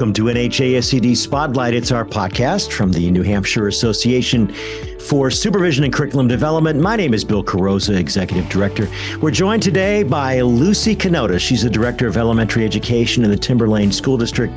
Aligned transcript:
Welcome 0.00 0.14
to 0.14 0.32
NHASCD 0.32 1.14
Spotlight. 1.14 1.74
It's 1.74 1.92
our 1.92 2.06
podcast 2.06 2.72
from 2.72 2.90
the 2.90 3.10
New 3.10 3.22
Hampshire 3.22 3.68
Association 3.68 4.50
for 4.98 5.30
Supervision 5.30 5.84
and 5.84 5.92
Curriculum 5.92 6.26
Development. 6.26 6.80
My 6.80 6.96
name 6.96 7.12
is 7.12 7.22
Bill 7.22 7.44
Carozza, 7.44 7.98
Executive 7.98 8.48
Director. 8.48 8.88
We're 9.20 9.30
joined 9.30 9.62
today 9.62 10.02
by 10.02 10.40
Lucy 10.40 10.96
Canota. 10.96 11.38
She's 11.38 11.64
the 11.64 11.68
Director 11.68 12.06
of 12.06 12.16
Elementary 12.16 12.64
Education 12.64 13.24
in 13.24 13.30
the 13.30 13.36
Timberlane 13.36 13.92
School 13.92 14.16
District 14.16 14.54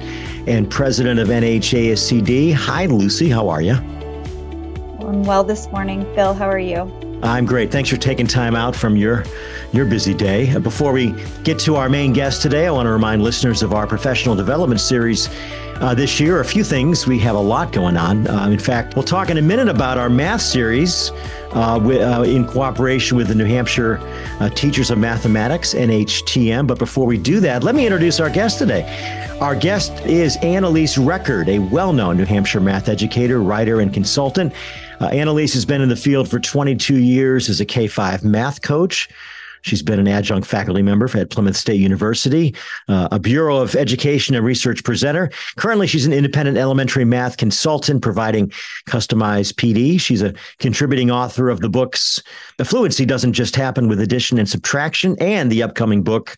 and 0.48 0.72
President 0.72 1.20
of 1.20 1.28
NHASCD. 1.28 2.54
Hi, 2.54 2.86
Lucy. 2.86 3.28
How 3.28 3.50
are 3.50 3.62
you? 3.62 3.74
I'm 3.74 5.24
well 5.24 5.44
this 5.44 5.68
morning. 5.74 6.04
Bill, 6.16 6.34
how 6.34 6.48
are 6.48 6.58
you? 6.58 6.90
I'm 7.24 7.46
great. 7.46 7.72
Thanks 7.72 7.90
for 7.90 7.96
taking 7.96 8.28
time 8.28 8.54
out 8.54 8.76
from 8.76 8.98
your 8.98 9.24
your 9.72 9.86
busy 9.86 10.14
day. 10.14 10.58
Before 10.60 10.92
we 10.92 11.14
get 11.44 11.58
to 11.60 11.78
our 11.78 11.88
main 11.88 12.12
guest 12.12 12.42
today, 12.42 12.68
I 12.68 12.72
want 12.72 12.86
to 12.86 12.92
remind 12.92 13.24
listeners 13.24 13.64
of 13.64 13.74
our 13.74 13.88
professional 13.88 14.36
development 14.36 14.82
series 14.82 15.30
uh, 15.76 15.96
this 15.96 16.20
year. 16.20 16.42
A 16.42 16.46
few 16.46 16.66
things. 16.66 17.08
We 17.08 17.18
have 17.20 17.36
a 17.36 17.40
lot 17.40 17.72
going 17.72 17.96
on. 17.96 18.28
Uh, 18.28 18.50
in 18.50 18.60
fact, 18.60 18.98
we'll 18.98 19.06
talk 19.06 19.30
in 19.30 19.38
a 19.38 19.42
minute 19.42 19.70
about 19.70 19.98
our 19.98 20.10
math 20.10 20.42
series 20.42 21.12
uh, 21.52 21.80
with, 21.82 22.02
uh, 22.02 22.24
in 22.24 22.46
cooperation 22.46 23.16
with 23.16 23.30
the 23.30 23.36
New 23.36 23.46
Hampshire 23.46 24.00
uh, 24.42 24.50
Teachers 24.50 24.92
of 24.92 24.98
Mathematics, 24.98 25.74
NHTM. 25.74 26.68
But 26.68 26.78
before 26.78 27.06
we 27.06 27.18
do 27.18 27.40
that, 27.40 27.64
let 27.64 27.74
me 27.74 27.86
introduce 27.86 28.20
our 28.20 28.30
guest 28.30 28.60
today. 28.60 28.84
Our 29.40 29.56
guest 29.56 29.94
is 30.06 30.36
Ann 30.38 30.66
Elise 30.66 30.98
Record, 30.98 31.48
a 31.48 31.60
well 31.60 31.94
known 31.94 32.18
New 32.18 32.26
Hampshire 32.26 32.60
math 32.60 32.90
educator, 32.90 33.42
writer, 33.42 33.80
and 33.80 33.94
consultant. 33.94 34.54
Uh, 35.00 35.08
Ann 35.08 35.28
Elise 35.28 35.54
has 35.54 35.66
been 35.66 35.82
in 35.82 35.90
the 35.90 35.96
field 35.96 36.30
for 36.30 36.40
22 36.40 36.98
years 36.98 37.50
as 37.50 37.60
a 37.60 37.66
K 37.66 37.88
5 37.88 38.24
math 38.24 38.62
coach. 38.62 39.10
She's 39.64 39.82
been 39.82 40.00
an 40.00 40.10
adjunct 40.10 40.46
faculty 40.46 40.82
member 40.82 41.10
at 41.18 41.30
Plymouth 41.30 41.56
State 41.56 41.80
University, 41.80 42.54
uh, 42.90 43.08
a 43.12 43.20
Bureau 43.20 43.58
of 43.58 43.76
Education 43.76 44.36
and 44.36 44.46
Research 44.46 44.84
presenter. 44.84 45.32
Currently, 45.56 45.88
she's 45.88 46.06
an 46.06 46.12
independent 46.12 46.58
elementary 46.58 47.06
math 47.06 47.38
consultant 47.38 48.02
providing 48.02 48.50
customized 48.88 49.54
PD. 49.54 50.00
She's 50.00 50.22
a 50.22 50.34
contributing 50.60 51.12
author 51.12 51.50
of 51.50 51.62
the 51.62 51.70
books 51.70 52.22
The 52.58 52.66
Fluency 52.66 53.06
Doesn't 53.06 53.34
Just 53.34 53.56
Happen 53.56 53.88
with 53.88 54.02
Addition 54.02 54.38
and 54.38 54.50
Subtraction 54.50 55.16
and 55.20 55.50
the 55.50 55.64
upcoming 55.64 56.04
book 56.04 56.36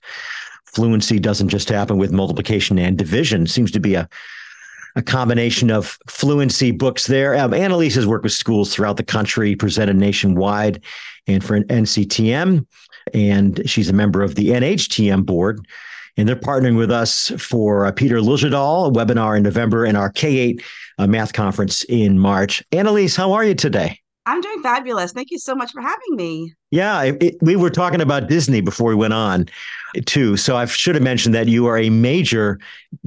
Fluency 0.65 1.17
Doesn't 1.17 1.49
Just 1.49 1.69
Happen 1.69 1.97
with 1.97 2.11
Multiplication 2.11 2.77
and 2.77 2.95
Division. 2.95 3.47
Seems 3.47 3.71
to 3.71 3.79
be 3.79 3.95
a 3.95 4.07
a 4.95 5.01
combination 5.01 5.69
of 5.69 5.97
fluency 6.07 6.71
books 6.71 7.07
there. 7.07 7.35
Um, 7.35 7.53
Ann 7.53 7.71
Elise 7.71 7.95
has 7.95 8.07
worked 8.07 8.23
with 8.23 8.33
schools 8.33 8.73
throughout 8.73 8.97
the 8.97 9.03
country, 9.03 9.55
presented 9.55 9.97
nationwide 9.97 10.81
and 11.27 11.43
for 11.43 11.59
NCTM, 11.61 12.65
and 13.13 13.69
she's 13.69 13.89
a 13.89 13.93
member 13.93 14.21
of 14.21 14.35
the 14.35 14.49
NHTM 14.49 15.25
board. 15.25 15.65
And 16.17 16.29
they're 16.29 16.35
partnering 16.37 16.77
with 16.77 16.91
us 16.91 17.29
for 17.37 17.85
uh, 17.85 17.91
Peter 17.91 18.19
Liljedahl, 18.19 18.87
a 18.87 18.91
webinar 18.91 19.35
in 19.35 19.43
November, 19.43 19.83
and 19.83 19.97
our 19.97 20.09
K 20.09 20.37
8 20.37 20.63
uh, 20.97 21.07
math 21.07 21.33
conference 21.33 21.83
in 21.83 22.17
March. 22.17 22.63
Ann 22.71 22.87
Elise, 22.87 23.17
how 23.17 23.33
are 23.33 23.43
you 23.43 23.53
today? 23.53 23.99
I'm 24.25 24.41
doing 24.41 24.61
fabulous. 24.63 25.11
Thank 25.11 25.31
you 25.31 25.37
so 25.37 25.55
much 25.55 25.71
for 25.71 25.81
having 25.81 26.15
me. 26.15 26.53
Yeah, 26.71 27.03
it, 27.03 27.35
we 27.41 27.55
were 27.55 27.69
talking 27.69 28.01
about 28.01 28.27
Disney 28.27 28.61
before 28.61 28.89
we 28.89 28.95
went 28.95 29.13
on, 29.13 29.45
too. 30.05 30.35
So 30.35 30.57
I 30.57 30.65
should 30.65 30.95
have 30.95 31.03
mentioned 31.03 31.35
that 31.35 31.47
you 31.47 31.67
are 31.67 31.77
a 31.77 31.89
major 31.89 32.59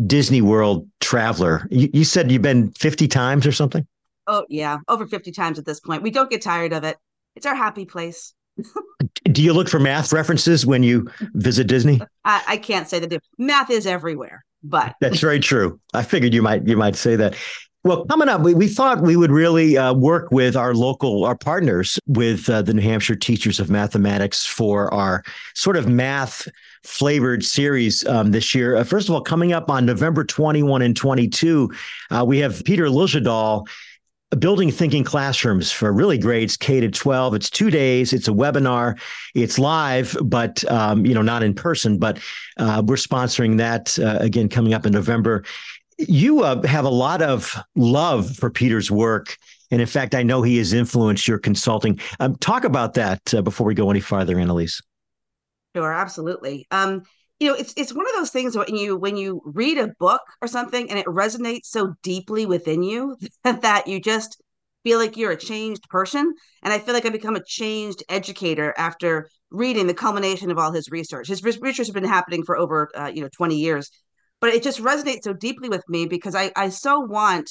Disney 0.07 0.41
World 0.41 0.89
traveler. 1.01 1.67
You, 1.71 1.91
you 1.93 2.05
said 2.05 2.31
you've 2.31 2.43
been 2.43 2.71
50 2.73 3.09
times 3.09 3.47
or 3.47 3.53
something? 3.53 3.87
Oh, 4.27 4.45
yeah, 4.49 4.79
over 4.89 5.07
50 5.07 5.33
times 5.33 5.59
at 5.59 5.65
this 5.65 5.81
point. 5.81 6.03
We 6.03 6.11
don't 6.11 6.31
get 6.31 6.43
tired 6.43 6.73
of 6.73 6.85
it. 6.85 6.97
It's 7.35 7.47
our 7.47 7.55
happy 7.55 7.85
place. 7.85 8.35
Do 9.25 9.43
you 9.43 9.53
look 9.53 9.69
for 9.69 9.81
math 9.81 10.13
references 10.13 10.67
when 10.67 10.83
you 10.83 11.09
visit 11.35 11.67
Disney? 11.67 12.01
I, 12.25 12.43
I 12.47 12.57
can't 12.57 12.89
say 12.89 12.99
that 12.99 13.23
math 13.39 13.71
is 13.71 13.87
everywhere, 13.87 14.45
but 14.63 14.97
that's 15.01 15.21
very 15.21 15.41
true. 15.41 15.81
I 15.95 16.03
figured 16.03 16.34
you 16.34 16.43
might 16.43 16.67
you 16.67 16.77
might 16.77 16.97
say 16.97 17.17
that. 17.17 17.37
Well, 17.88 18.04
coming 18.04 18.28
up, 18.28 18.43
we, 18.43 18.53
we 18.53 18.69
thought 18.69 19.00
we 19.00 19.16
would 19.16 19.31
really 19.31 19.78
uh, 19.78 19.94
work 19.94 20.31
with 20.31 20.56
our 20.56 20.75
local, 20.75 21.25
our 21.25 21.34
partners 21.34 21.99
with 22.06 22.50
uh, 22.50 22.60
the 22.60 22.75
New 22.75 22.82
Hampshire 22.82 23.16
Teachers 23.16 23.59
of 23.60 23.71
Mathematics 23.71 24.44
for 24.44 24.93
our 24.93 25.25
sort 25.54 25.75
of 25.75 25.88
math 25.88 26.47
flavored 26.82 27.43
series 27.43 28.06
um, 28.06 28.31
this 28.31 28.54
year. 28.54 28.77
Uh, 28.77 28.84
first 28.84 29.09
of 29.09 29.15
all, 29.15 29.22
coming 29.22 29.54
up 29.54 29.71
on 29.71 29.87
November 29.87 30.22
21 30.22 30.82
and 30.82 30.94
22, 30.98 31.72
uh, 32.10 32.22
we 32.28 32.37
have 32.37 32.62
Peter 32.66 32.88
Liljedahl 32.88 33.66
building 34.38 34.71
thinking 34.71 35.04
classrooms 35.04 35.72
for 35.72 35.91
really 35.91 36.19
grades 36.19 36.59
K 36.59 36.81
to 36.81 36.91
12. 36.91 37.34
It's 37.34 37.48
two 37.48 37.71
days. 37.71 38.12
It's 38.12 38.28
a 38.28 38.32
webinar. 38.32 39.00
It's 39.34 39.59
live, 39.59 40.15
but 40.22 40.62
um, 40.71 41.06
you 41.06 41.15
know 41.15 41.22
not 41.22 41.43
in 41.43 41.54
person. 41.54 41.97
But 41.98 42.19
uh, 42.59 42.82
we're 42.84 42.97
sponsoring 42.97 43.56
that 43.56 43.98
uh, 43.98 44.19
again 44.21 44.50
coming 44.50 44.75
up 44.75 44.84
in 44.84 44.93
November 44.93 45.44
you 45.98 46.44
uh, 46.44 46.66
have 46.66 46.84
a 46.84 46.91
lot 46.91 47.22
of 47.22 47.54
love 47.75 48.36
for 48.36 48.50
Peter's 48.50 48.91
work. 48.91 49.36
And 49.70 49.81
in 49.81 49.86
fact, 49.86 50.14
I 50.14 50.22
know 50.22 50.42
he 50.42 50.59
has 50.59 50.72
influenced 50.72 51.28
your 51.28 51.38
consulting. 51.38 52.00
Um, 52.20 52.36
talk 52.36 52.64
about 52.64 52.94
that 52.94 53.34
uh, 53.34 53.42
before 53.42 53.66
we 53.66 53.75
go 53.75 53.91
any 53.91 54.00
farther, 54.00 54.38
Ann 54.38 54.48
Elise. 54.48 54.81
Sure, 55.76 55.92
absolutely. 55.92 56.66
Um, 56.70 57.03
you 57.38 57.48
know, 57.48 57.54
it's 57.54 57.72
it's 57.76 57.94
one 57.94 58.06
of 58.09 58.14
those 58.14 58.31
things 58.31 58.56
when 58.56 58.75
you 58.75 58.97
when 58.97 59.16
you 59.16 59.41
read 59.44 59.78
a 59.78 59.88
book 60.00 60.22
or 60.42 60.48
something 60.48 60.91
and 60.91 60.98
it 60.98 61.06
resonates 61.06 61.66
so 61.66 61.94
deeply 62.03 62.47
within 62.47 62.82
you 62.82 63.16
that 63.44 63.86
you 63.86 64.00
just 64.00 64.42
feel 64.82 64.98
like 64.98 65.16
you're 65.16 65.32
a 65.32 65.36
changed 65.36 65.88
person. 65.88 66.34
And 66.62 66.72
I 66.72 66.78
feel 66.78 66.94
like 66.94 67.04
I've 67.04 67.12
become 67.12 67.36
a 67.36 67.44
changed 67.44 68.03
educator 68.09 68.75
after 68.76 69.28
reading 69.50 69.86
the 69.86 69.94
culmination 69.94 70.50
of 70.50 70.59
all 70.59 70.72
his 70.72 70.91
research. 70.91 71.28
His 71.28 71.42
research 71.42 71.76
has 71.76 71.91
been 71.91 72.04
happening 72.04 72.42
for 72.42 72.56
over 72.56 72.88
uh, 72.97 73.10
you 73.15 73.22
know 73.22 73.28
20 73.36 73.56
years 73.56 73.91
but 74.41 74.50
it 74.50 74.62
just 74.62 74.81
resonates 74.81 75.25
so 75.25 75.32
deeply 75.32 75.69
with 75.69 75.82
me 75.88 76.06
because 76.06 76.34
I 76.34 76.53
I 76.56 76.69
so 76.69 77.00
want 77.00 77.50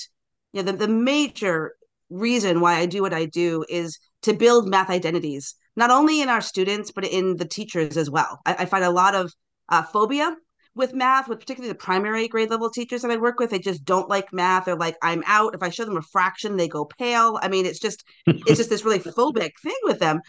you 0.53 0.63
know 0.63 0.71
the, 0.71 0.77
the 0.77 0.87
major 0.87 1.73
reason 2.09 2.61
why 2.61 2.77
I 2.77 2.85
do 2.85 3.01
what 3.01 3.13
I 3.13 3.25
do 3.25 3.65
is 3.69 3.99
to 4.23 4.33
build 4.33 4.67
math 4.67 4.89
identities 4.89 5.55
not 5.75 5.91
only 5.91 6.21
in 6.21 6.29
our 6.29 6.41
students 6.41 6.91
but 6.91 7.05
in 7.05 7.37
the 7.37 7.45
teachers 7.47 7.97
as 7.97 8.09
well. 8.09 8.39
I, 8.45 8.55
I 8.59 8.65
find 8.65 8.83
a 8.83 8.91
lot 8.91 9.15
of 9.15 9.33
uh, 9.69 9.83
phobia 9.83 10.35
with 10.77 10.93
math, 10.93 11.27
with 11.27 11.39
particularly 11.39 11.71
the 11.71 11.77
primary 11.77 12.27
grade 12.27 12.51
level 12.51 12.69
teachers 12.69 13.01
that 13.01 13.11
I 13.11 13.17
work 13.17 13.39
with, 13.39 13.49
they 13.49 13.59
just 13.59 13.83
don't 13.83 14.07
like 14.09 14.31
math. 14.31 14.65
They're 14.65 14.75
like, 14.75 14.95
I'm 15.01 15.23
out. 15.25 15.55
If 15.55 15.63
I 15.63 15.69
show 15.69 15.83
them 15.83 15.97
a 15.97 16.01
fraction, 16.01 16.55
they 16.55 16.67
go 16.67 16.85
pale. 16.85 17.39
I 17.41 17.49
mean, 17.49 17.65
it's 17.65 17.79
just 17.79 18.03
it's 18.27 18.57
just 18.57 18.69
this 18.69 18.85
really 18.85 18.99
phobic 18.99 19.51
thing 19.61 19.75
with 19.83 19.99
them. 19.99 20.21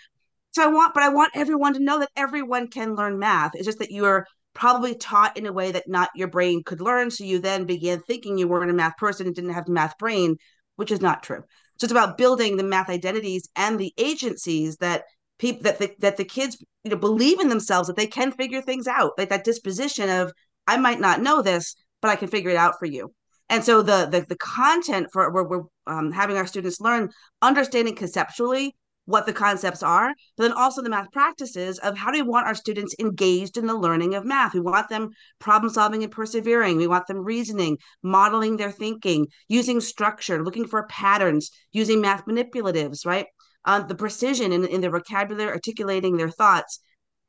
So 0.52 0.64
I 0.64 0.68
want, 0.68 0.94
but 0.94 1.02
I 1.02 1.10
want 1.10 1.32
everyone 1.34 1.74
to 1.74 1.80
know 1.80 2.00
that 2.00 2.08
everyone 2.16 2.68
can 2.68 2.96
learn 2.96 3.18
math. 3.18 3.52
It's 3.54 3.66
just 3.66 3.78
that 3.78 3.90
you 3.90 4.06
are 4.06 4.26
probably 4.58 4.96
taught 4.96 5.36
in 5.36 5.46
a 5.46 5.52
way 5.52 5.70
that 5.70 5.88
not 5.88 6.10
your 6.16 6.28
brain 6.28 6.62
could 6.64 6.80
learn. 6.80 7.10
So 7.10 7.24
you 7.24 7.38
then 7.38 7.64
began 7.64 8.00
thinking 8.00 8.36
you 8.36 8.48
weren't 8.48 8.70
a 8.70 8.74
math 8.74 8.96
person 8.96 9.26
and 9.26 9.34
didn't 9.34 9.54
have 9.54 9.66
the 9.66 9.72
math 9.72 9.96
brain, 9.98 10.36
which 10.76 10.90
is 10.90 11.00
not 11.00 11.22
true. 11.22 11.44
So 11.78 11.84
it's 11.84 11.92
about 11.92 12.18
building 12.18 12.56
the 12.56 12.64
math 12.64 12.88
identities 12.88 13.48
and 13.54 13.78
the 13.78 13.94
agencies 13.96 14.76
that 14.78 15.04
people 15.38 15.62
that 15.62 15.78
the, 15.78 15.94
that 16.00 16.16
the 16.16 16.24
kids 16.24 16.56
you 16.82 16.90
know 16.90 16.96
believe 16.96 17.38
in 17.38 17.48
themselves 17.48 17.86
that 17.86 17.96
they 17.96 18.08
can 18.08 18.32
figure 18.32 18.60
things 18.60 18.88
out. 18.88 19.12
Like 19.16 19.28
that 19.28 19.44
disposition 19.44 20.10
of 20.10 20.32
I 20.66 20.76
might 20.76 20.98
not 20.98 21.22
know 21.22 21.40
this, 21.40 21.76
but 22.02 22.10
I 22.10 22.16
can 22.16 22.28
figure 22.28 22.50
it 22.50 22.56
out 22.56 22.80
for 22.80 22.86
you. 22.86 23.12
And 23.48 23.62
so 23.62 23.80
the 23.80 24.08
the, 24.10 24.26
the 24.28 24.36
content 24.36 25.08
for 25.12 25.30
where 25.30 25.44
we're 25.44 25.62
um, 25.86 26.10
having 26.10 26.36
our 26.36 26.48
students 26.48 26.80
learn 26.80 27.10
understanding 27.40 27.94
conceptually 27.94 28.74
what 29.08 29.24
the 29.24 29.32
concepts 29.32 29.82
are, 29.82 30.12
but 30.36 30.42
then 30.42 30.52
also 30.52 30.82
the 30.82 30.90
math 30.90 31.10
practices 31.10 31.78
of 31.78 31.96
how 31.96 32.10
do 32.10 32.22
we 32.22 32.28
want 32.28 32.46
our 32.46 32.54
students 32.54 32.94
engaged 32.98 33.56
in 33.56 33.66
the 33.66 33.74
learning 33.74 34.14
of 34.14 34.26
math? 34.26 34.52
We 34.52 34.60
want 34.60 34.90
them 34.90 35.08
problem 35.38 35.72
solving 35.72 36.02
and 36.02 36.12
persevering. 36.12 36.76
We 36.76 36.86
want 36.86 37.06
them 37.06 37.24
reasoning, 37.24 37.78
modeling 38.02 38.58
their 38.58 38.70
thinking, 38.70 39.28
using 39.48 39.80
structure, 39.80 40.44
looking 40.44 40.66
for 40.66 40.86
patterns, 40.88 41.50
using 41.72 42.02
math 42.02 42.26
manipulatives, 42.26 43.06
right? 43.06 43.24
Uh, 43.64 43.80
the 43.80 43.94
precision 43.94 44.52
in, 44.52 44.66
in 44.66 44.82
their 44.82 44.90
vocabulary, 44.90 45.52
articulating 45.52 46.18
their 46.18 46.28
thoughts. 46.28 46.80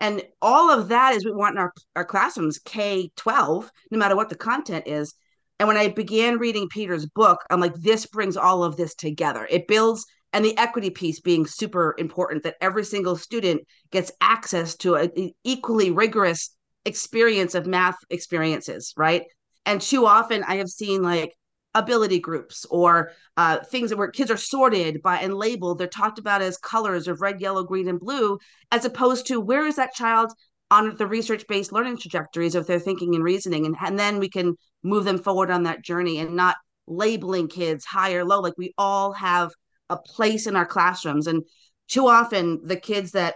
And 0.01 0.21
all 0.41 0.69
of 0.69 0.89
that 0.89 1.15
is 1.15 1.23
we 1.23 1.31
want 1.31 1.55
in 1.55 1.59
our, 1.59 1.71
our 1.95 2.05
classrooms, 2.05 2.59
K 2.59 3.09
12, 3.15 3.71
no 3.91 3.97
matter 3.97 4.17
what 4.17 4.27
the 4.27 4.35
content 4.35 4.85
is. 4.85 5.13
And 5.59 5.67
when 5.69 5.77
I 5.77 5.87
began 5.87 6.39
reading 6.39 6.67
Peter's 6.67 7.05
book, 7.05 7.39
I'm 7.49 7.61
like, 7.61 7.75
this 7.75 8.05
brings 8.05 8.35
all 8.35 8.65
of 8.65 8.75
this 8.75 8.95
together. 8.95 9.47
It 9.49 9.67
builds 9.67 10.05
and 10.33 10.45
the 10.45 10.57
equity 10.57 10.89
piece 10.89 11.19
being 11.19 11.45
super 11.45 11.95
important 11.97 12.43
that 12.43 12.55
every 12.61 12.83
single 12.83 13.15
student 13.15 13.61
gets 13.91 14.11
access 14.21 14.75
to 14.75 14.95
an 14.95 15.31
equally 15.43 15.91
rigorous 15.91 16.55
experience 16.85 17.55
of 17.55 17.65
math 17.65 17.97
experiences 18.09 18.93
right? 18.97 19.23
And 19.65 19.81
too 19.81 20.05
often 20.05 20.43
i 20.43 20.55
have 20.55 20.69
seen 20.69 21.03
like 21.03 21.33
ability 21.75 22.19
groups 22.19 22.65
or 22.69 23.11
uh, 23.37 23.59
things 23.65 23.89
that 23.89 23.97
where 23.97 24.09
kids 24.09 24.31
are 24.31 24.37
sorted 24.37 25.01
by 25.01 25.17
and 25.19 25.33
labeled. 25.33 25.77
They're 25.77 25.87
talked 25.87 26.19
about 26.19 26.41
as 26.41 26.57
colors 26.57 27.07
of 27.07 27.21
red 27.21 27.41
yellow 27.41 27.63
green 27.63 27.87
and 27.87 27.99
blue 27.99 28.39
as 28.71 28.85
opposed 28.85 29.27
to 29.27 29.39
where 29.39 29.65
is 29.65 29.75
that 29.75 29.93
child 29.93 30.31
on 30.71 30.95
the 30.97 31.07
research 31.07 31.45
based 31.47 31.71
learning 31.71 31.97
trajectories 31.97 32.55
of 32.55 32.67
their 32.67 32.79
thinking 32.79 33.15
and 33.15 33.23
reasoning? 33.23 33.65
And, 33.65 33.75
and 33.81 33.97
then 33.97 34.19
we 34.19 34.29
can 34.29 34.55
move 34.83 35.05
them 35.05 35.19
forward 35.19 35.51
on 35.51 35.63
that 35.63 35.83
journey 35.83 36.19
and 36.19 36.35
not 36.35 36.57
labeling 36.87 37.47
kids 37.47 37.85
high 37.85 38.13
or 38.13 38.25
low. 38.25 38.39
Like 38.39 38.57
we 38.57 38.73
all 38.77 39.13
have 39.13 39.51
a 39.89 39.97
place 39.97 40.47
in 40.47 40.55
our 40.55 40.65
classrooms. 40.65 41.27
And 41.27 41.43
too 41.87 42.07
often, 42.07 42.61
the 42.63 42.75
kids 42.75 43.11
that 43.11 43.35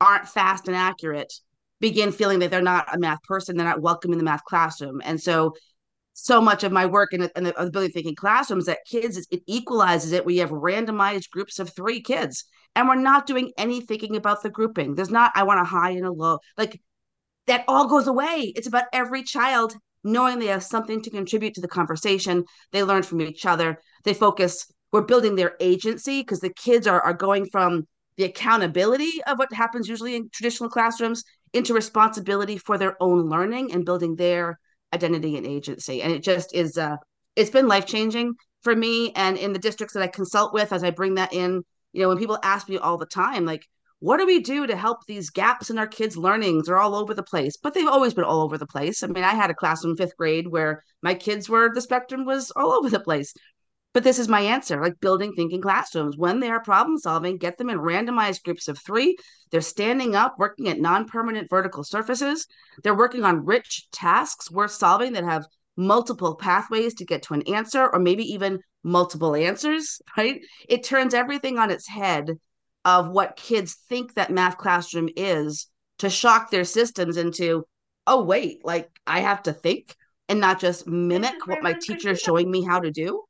aren't 0.00 0.28
fast 0.28 0.68
and 0.68 0.76
accurate 0.76 1.32
begin 1.80 2.12
feeling 2.12 2.38
that 2.40 2.50
they're 2.50 2.62
not 2.62 2.94
a 2.94 2.98
math 2.98 3.22
person, 3.22 3.56
they're 3.56 3.66
not 3.66 3.80
welcome 3.80 4.12
in 4.12 4.18
the 4.18 4.24
math 4.24 4.44
classroom. 4.44 5.00
And 5.04 5.20
so 5.20 5.54
so 6.14 6.40
much 6.40 6.62
of 6.62 6.70
my 6.70 6.86
work 6.86 7.12
in, 7.12 7.28
in 7.34 7.44
the 7.44 7.60
ability 7.60 7.92
thinking 7.92 8.14
classrooms 8.14 8.66
that 8.66 8.86
kids 8.86 9.26
it 9.30 9.42
equalizes 9.46 10.12
it. 10.12 10.24
We 10.24 10.38
have 10.38 10.50
randomized 10.50 11.30
groups 11.30 11.58
of 11.58 11.74
three 11.74 12.00
kids 12.00 12.44
and 12.76 12.88
we're 12.88 12.94
not 12.94 13.26
doing 13.26 13.52
any 13.58 13.80
thinking 13.80 14.16
about 14.16 14.42
the 14.42 14.50
grouping. 14.50 14.94
There's 14.94 15.10
not 15.10 15.32
i 15.34 15.42
want 15.42 15.60
a 15.60 15.64
high 15.64 15.90
and 15.90 16.06
a 16.06 16.12
low. 16.12 16.38
Like 16.56 16.80
that 17.46 17.64
all 17.68 17.88
goes 17.88 18.06
away. 18.06 18.52
It's 18.56 18.68
about 18.68 18.84
every 18.92 19.22
child 19.22 19.74
knowing 20.02 20.38
they 20.38 20.46
have 20.46 20.62
something 20.62 21.02
to 21.02 21.10
contribute 21.10 21.54
to 21.54 21.60
the 21.60 21.68
conversation. 21.68 22.44
They 22.72 22.84
learn 22.84 23.02
from 23.02 23.20
each 23.20 23.46
other. 23.46 23.80
They 24.04 24.14
focus 24.14 24.66
we're 24.94 25.02
building 25.02 25.34
their 25.34 25.56
agency 25.58 26.20
because 26.20 26.38
the 26.38 26.54
kids 26.54 26.86
are, 26.86 27.00
are 27.00 27.12
going 27.12 27.44
from 27.46 27.84
the 28.16 28.22
accountability 28.22 29.10
of 29.26 29.40
what 29.40 29.52
happens 29.52 29.88
usually 29.88 30.14
in 30.14 30.30
traditional 30.32 30.70
classrooms 30.70 31.24
into 31.52 31.74
responsibility 31.74 32.58
for 32.58 32.78
their 32.78 32.96
own 33.02 33.28
learning 33.28 33.72
and 33.72 33.84
building 33.84 34.14
their 34.14 34.56
identity 34.92 35.36
and 35.36 35.48
agency. 35.48 36.00
And 36.00 36.12
it 36.12 36.22
just 36.22 36.54
is, 36.54 36.78
uh, 36.78 36.94
it's 37.34 37.50
been 37.50 37.66
life 37.66 37.86
changing 37.86 38.34
for 38.62 38.76
me. 38.76 39.10
And 39.16 39.36
in 39.36 39.52
the 39.52 39.58
districts 39.58 39.94
that 39.94 40.02
I 40.04 40.06
consult 40.06 40.54
with, 40.54 40.72
as 40.72 40.84
I 40.84 40.90
bring 40.90 41.16
that 41.16 41.32
in, 41.32 41.64
you 41.92 42.02
know, 42.02 42.08
when 42.08 42.18
people 42.18 42.38
ask 42.44 42.68
me 42.68 42.78
all 42.78 42.96
the 42.96 43.04
time, 43.04 43.44
like, 43.44 43.66
what 43.98 44.18
do 44.18 44.26
we 44.26 44.40
do 44.40 44.66
to 44.66 44.76
help 44.76 44.98
these 45.06 45.30
gaps 45.30 45.70
in 45.70 45.78
our 45.78 45.86
kids' 45.86 46.16
learnings? 46.16 46.66
They're 46.66 46.78
all 46.78 46.94
over 46.94 47.14
the 47.14 47.22
place, 47.22 47.56
but 47.56 47.74
they've 47.74 47.88
always 47.88 48.12
been 48.14 48.24
all 48.24 48.42
over 48.42 48.58
the 48.58 48.66
place. 48.66 49.02
I 49.02 49.06
mean, 49.06 49.24
I 49.24 49.34
had 49.34 49.50
a 49.50 49.54
class 49.54 49.82
in 49.82 49.96
fifth 49.96 50.16
grade 50.16 50.46
where 50.46 50.82
my 51.02 51.14
kids 51.14 51.48
were, 51.48 51.72
the 51.72 51.80
spectrum 51.80 52.24
was 52.24 52.52
all 52.54 52.72
over 52.72 52.90
the 52.90 53.00
place. 53.00 53.32
But 53.94 54.02
this 54.02 54.18
is 54.18 54.28
my 54.28 54.40
answer 54.40 54.82
like 54.82 54.98
building 55.00 55.32
thinking 55.34 55.62
classrooms. 55.62 56.16
When 56.16 56.40
they 56.40 56.50
are 56.50 56.60
problem 56.60 56.98
solving, 56.98 57.38
get 57.38 57.58
them 57.58 57.70
in 57.70 57.78
randomized 57.78 58.42
groups 58.42 58.66
of 58.66 58.76
three. 58.76 59.16
They're 59.52 59.60
standing 59.60 60.16
up, 60.16 60.34
working 60.36 60.68
at 60.68 60.80
non 60.80 61.06
permanent 61.06 61.48
vertical 61.48 61.84
surfaces. 61.84 62.48
They're 62.82 62.96
working 62.96 63.22
on 63.22 63.44
rich 63.44 63.86
tasks 63.92 64.50
worth 64.50 64.72
solving 64.72 65.12
that 65.12 65.22
have 65.22 65.46
multiple 65.76 66.34
pathways 66.34 66.94
to 66.94 67.04
get 67.04 67.22
to 67.22 67.34
an 67.34 67.42
answer, 67.42 67.88
or 67.88 68.00
maybe 68.00 68.24
even 68.24 68.58
multiple 68.82 69.36
answers, 69.36 70.02
right? 70.16 70.40
It 70.68 70.82
turns 70.82 71.14
everything 71.14 71.58
on 71.58 71.70
its 71.70 71.86
head 71.86 72.30
of 72.84 73.10
what 73.10 73.36
kids 73.36 73.76
think 73.88 74.14
that 74.14 74.32
math 74.32 74.58
classroom 74.58 75.08
is 75.16 75.68
to 75.98 76.10
shock 76.10 76.50
their 76.50 76.64
systems 76.64 77.16
into, 77.16 77.64
oh, 78.08 78.24
wait, 78.24 78.64
like 78.64 78.90
I 79.06 79.20
have 79.20 79.44
to 79.44 79.52
think 79.52 79.94
and 80.28 80.40
not 80.40 80.58
just 80.58 80.88
mimic 80.88 81.46
what 81.46 81.62
my 81.62 81.74
teacher 81.74 82.10
is 82.10 82.20
showing 82.20 82.50
me 82.50 82.64
how 82.64 82.80
to 82.80 82.90
do 82.90 83.22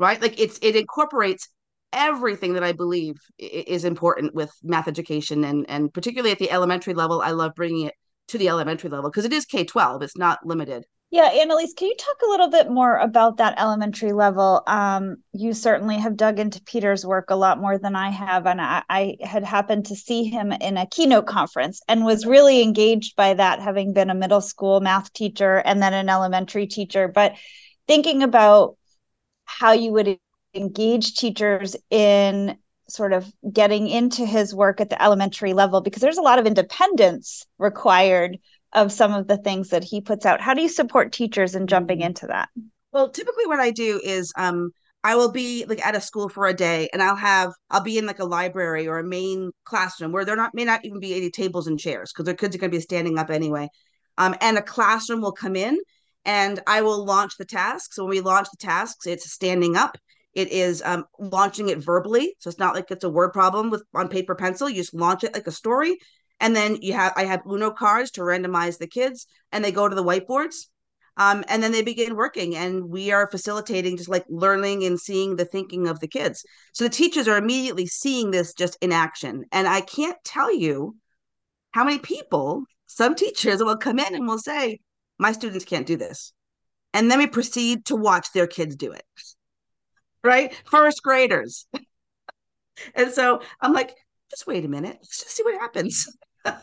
right? 0.00 0.20
Like 0.20 0.40
it's 0.40 0.58
it 0.62 0.74
incorporates 0.74 1.48
everything 1.92 2.54
that 2.54 2.64
I 2.64 2.72
believe 2.72 3.16
is 3.38 3.84
important 3.84 4.34
with 4.34 4.50
math 4.62 4.88
education 4.88 5.44
and 5.44 5.66
and 5.68 5.92
particularly 5.92 6.32
at 6.32 6.38
the 6.38 6.50
elementary 6.50 6.94
level. 6.94 7.20
I 7.20 7.30
love 7.30 7.54
bringing 7.54 7.86
it 7.86 7.94
to 8.28 8.38
the 8.38 8.48
elementary 8.48 8.90
level 8.90 9.10
because 9.10 9.24
it 9.24 9.32
is 9.32 9.44
K 9.44 9.64
twelve. 9.64 10.02
It's 10.02 10.16
not 10.16 10.44
limited. 10.44 10.84
Yeah, 11.12 11.24
Ann 11.24 11.50
Elise, 11.50 11.74
can 11.74 11.88
you 11.88 11.96
talk 11.96 12.18
a 12.22 12.30
little 12.30 12.48
bit 12.48 12.70
more 12.70 12.96
about 12.96 13.38
that 13.38 13.58
elementary 13.60 14.12
level? 14.12 14.62
Um, 14.68 15.16
you 15.32 15.52
certainly 15.54 15.96
have 15.96 16.16
dug 16.16 16.38
into 16.38 16.62
Peter's 16.62 17.04
work 17.04 17.30
a 17.30 17.36
lot 17.36 17.60
more 17.60 17.78
than 17.78 17.96
I 17.96 18.10
have, 18.10 18.46
and 18.46 18.60
I, 18.60 18.84
I, 18.88 19.16
had 19.20 19.42
happened 19.42 19.86
to 19.86 19.96
see 19.96 20.22
him 20.22 20.52
in 20.52 20.76
a 20.76 20.86
keynote 20.86 21.26
conference 21.26 21.82
and 21.88 22.04
was 22.04 22.26
really 22.26 22.62
engaged 22.62 23.16
by 23.16 23.34
that, 23.34 23.58
having 23.58 23.92
been 23.92 24.08
a 24.08 24.14
middle 24.14 24.40
school 24.40 24.80
math 24.80 25.12
teacher 25.12 25.56
and 25.56 25.82
then 25.82 25.94
an 25.94 26.08
elementary 26.08 26.68
teacher. 26.68 27.08
But 27.08 27.34
thinking 27.88 28.22
about 28.22 28.76
how 29.58 29.72
you 29.72 29.92
would 29.92 30.18
engage 30.54 31.14
teachers 31.14 31.76
in 31.90 32.56
sort 32.88 33.12
of 33.12 33.30
getting 33.52 33.88
into 33.88 34.24
his 34.24 34.54
work 34.54 34.80
at 34.80 34.90
the 34.90 35.02
elementary 35.02 35.52
level 35.52 35.80
because 35.80 36.02
there's 36.02 36.18
a 36.18 36.22
lot 36.22 36.38
of 36.38 36.46
independence 36.46 37.46
required 37.58 38.38
of 38.72 38.92
some 38.92 39.12
of 39.12 39.26
the 39.26 39.36
things 39.36 39.70
that 39.70 39.84
he 39.84 40.00
puts 40.00 40.26
out. 40.26 40.40
How 40.40 40.54
do 40.54 40.62
you 40.62 40.68
support 40.68 41.12
teachers 41.12 41.54
in 41.54 41.66
jumping 41.66 41.98
mm-hmm. 41.98 42.06
into 42.06 42.26
that? 42.28 42.48
Well 42.92 43.10
typically 43.10 43.46
what 43.46 43.60
i 43.60 43.70
do 43.70 44.00
is 44.02 44.32
um 44.36 44.72
i 45.04 45.14
will 45.14 45.30
be 45.30 45.64
like 45.66 45.84
at 45.86 45.94
a 45.94 46.00
school 46.00 46.28
for 46.28 46.48
a 46.48 46.52
day 46.52 46.88
and 46.92 47.00
i'll 47.00 47.14
have 47.14 47.52
i'll 47.70 47.84
be 47.84 47.98
in 47.98 48.06
like 48.06 48.18
a 48.18 48.24
library 48.24 48.88
or 48.88 48.98
a 48.98 49.04
main 49.04 49.52
classroom 49.64 50.10
where 50.10 50.24
there 50.24 50.34
not 50.34 50.54
may 50.54 50.64
not 50.64 50.84
even 50.84 50.98
be 50.98 51.14
any 51.14 51.30
tables 51.30 51.68
and 51.68 51.78
chairs 51.78 52.12
because 52.12 52.24
their 52.24 52.34
kids 52.34 52.56
are 52.56 52.58
going 52.58 52.72
to 52.72 52.76
be 52.76 52.82
standing 52.82 53.16
up 53.16 53.30
anyway. 53.30 53.68
Um, 54.18 54.34
and 54.40 54.58
a 54.58 54.62
classroom 54.62 55.20
will 55.20 55.32
come 55.32 55.54
in 55.54 55.78
and 56.24 56.60
I 56.66 56.82
will 56.82 57.04
launch 57.04 57.36
the 57.36 57.44
tasks. 57.44 57.96
So 57.96 58.04
when 58.04 58.10
we 58.10 58.20
launch 58.20 58.48
the 58.50 58.66
tasks, 58.66 59.06
it's 59.06 59.30
standing 59.30 59.76
up. 59.76 59.96
It 60.32 60.52
is 60.52 60.82
um, 60.84 61.06
launching 61.18 61.68
it 61.70 61.78
verbally, 61.78 62.34
so 62.38 62.48
it's 62.48 62.58
not 62.58 62.74
like 62.74 62.90
it's 62.90 63.04
a 63.04 63.10
word 63.10 63.32
problem 63.32 63.68
with 63.70 63.82
on 63.94 64.08
paper 64.08 64.34
pencil. 64.34 64.68
You 64.68 64.76
just 64.76 64.94
launch 64.94 65.24
it 65.24 65.34
like 65.34 65.48
a 65.48 65.52
story, 65.52 65.98
and 66.38 66.54
then 66.54 66.76
you 66.80 66.92
have 66.92 67.12
I 67.16 67.24
have 67.24 67.42
Uno 67.46 67.72
cards 67.72 68.12
to 68.12 68.20
randomize 68.20 68.78
the 68.78 68.86
kids, 68.86 69.26
and 69.50 69.64
they 69.64 69.72
go 69.72 69.88
to 69.88 69.94
the 69.94 70.04
whiteboards, 70.04 70.68
um, 71.16 71.42
and 71.48 71.60
then 71.60 71.72
they 71.72 71.82
begin 71.82 72.14
working, 72.14 72.54
and 72.54 72.88
we 72.88 73.10
are 73.10 73.28
facilitating 73.28 73.96
just 73.96 74.08
like 74.08 74.24
learning 74.28 74.84
and 74.84 75.00
seeing 75.00 75.34
the 75.34 75.44
thinking 75.44 75.88
of 75.88 75.98
the 75.98 76.06
kids. 76.06 76.44
So 76.74 76.84
the 76.84 76.90
teachers 76.90 77.26
are 77.26 77.36
immediately 77.36 77.86
seeing 77.86 78.30
this 78.30 78.54
just 78.54 78.78
in 78.80 78.92
action, 78.92 79.46
and 79.50 79.66
I 79.66 79.80
can't 79.80 80.18
tell 80.22 80.54
you 80.54 80.94
how 81.72 81.82
many 81.82 81.98
people, 81.98 82.62
some 82.86 83.16
teachers 83.16 83.62
will 83.62 83.76
come 83.76 83.98
in 83.98 84.14
and 84.14 84.28
will 84.28 84.38
say, 84.38 84.78
my 85.20 85.32
students 85.32 85.66
can't 85.66 85.86
do 85.86 85.96
this. 85.96 86.32
And 86.94 87.10
then 87.10 87.18
we 87.18 87.26
proceed 87.26 87.84
to 87.86 87.94
watch 87.94 88.32
their 88.32 88.46
kids 88.46 88.74
do 88.74 88.92
it. 88.92 89.04
Right? 90.24 90.52
First 90.64 91.02
graders. 91.02 91.66
and 92.94 93.12
so 93.12 93.42
I'm 93.60 93.72
like, 93.72 93.94
just 94.30 94.46
wait 94.46 94.64
a 94.64 94.68
minute. 94.68 94.96
Let's 95.00 95.18
just 95.20 95.36
see 95.36 95.42
what 95.42 95.60
happens. 95.60 96.06
but 96.44 96.58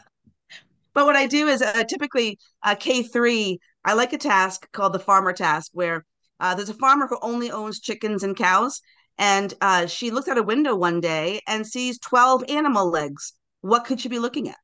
what 0.93 1.15
I 1.15 1.27
do 1.27 1.47
is 1.47 1.61
uh, 1.61 1.83
typically 1.83 2.39
uh, 2.63 2.75
K3, 2.75 3.57
I 3.85 3.93
like 3.93 4.13
a 4.13 4.17
task 4.17 4.67
called 4.71 4.93
the 4.93 4.99
farmer 4.99 5.33
task 5.33 5.71
where 5.73 6.03
uh, 6.39 6.55
there's 6.55 6.69
a 6.69 6.73
farmer 6.73 7.07
who 7.07 7.19
only 7.21 7.51
owns 7.51 7.79
chickens 7.79 8.23
and 8.23 8.35
cows. 8.35 8.81
And 9.19 9.53
uh, 9.61 9.85
she 9.85 10.09
looks 10.11 10.27
out 10.27 10.37
a 10.37 10.43
window 10.43 10.75
one 10.75 10.99
day 10.99 11.41
and 11.47 11.65
sees 11.65 11.99
12 11.99 12.45
animal 12.49 12.89
legs. 12.89 13.33
What 13.61 13.85
could 13.85 14.01
she 14.01 14.09
be 14.09 14.19
looking 14.19 14.49
at? 14.49 14.57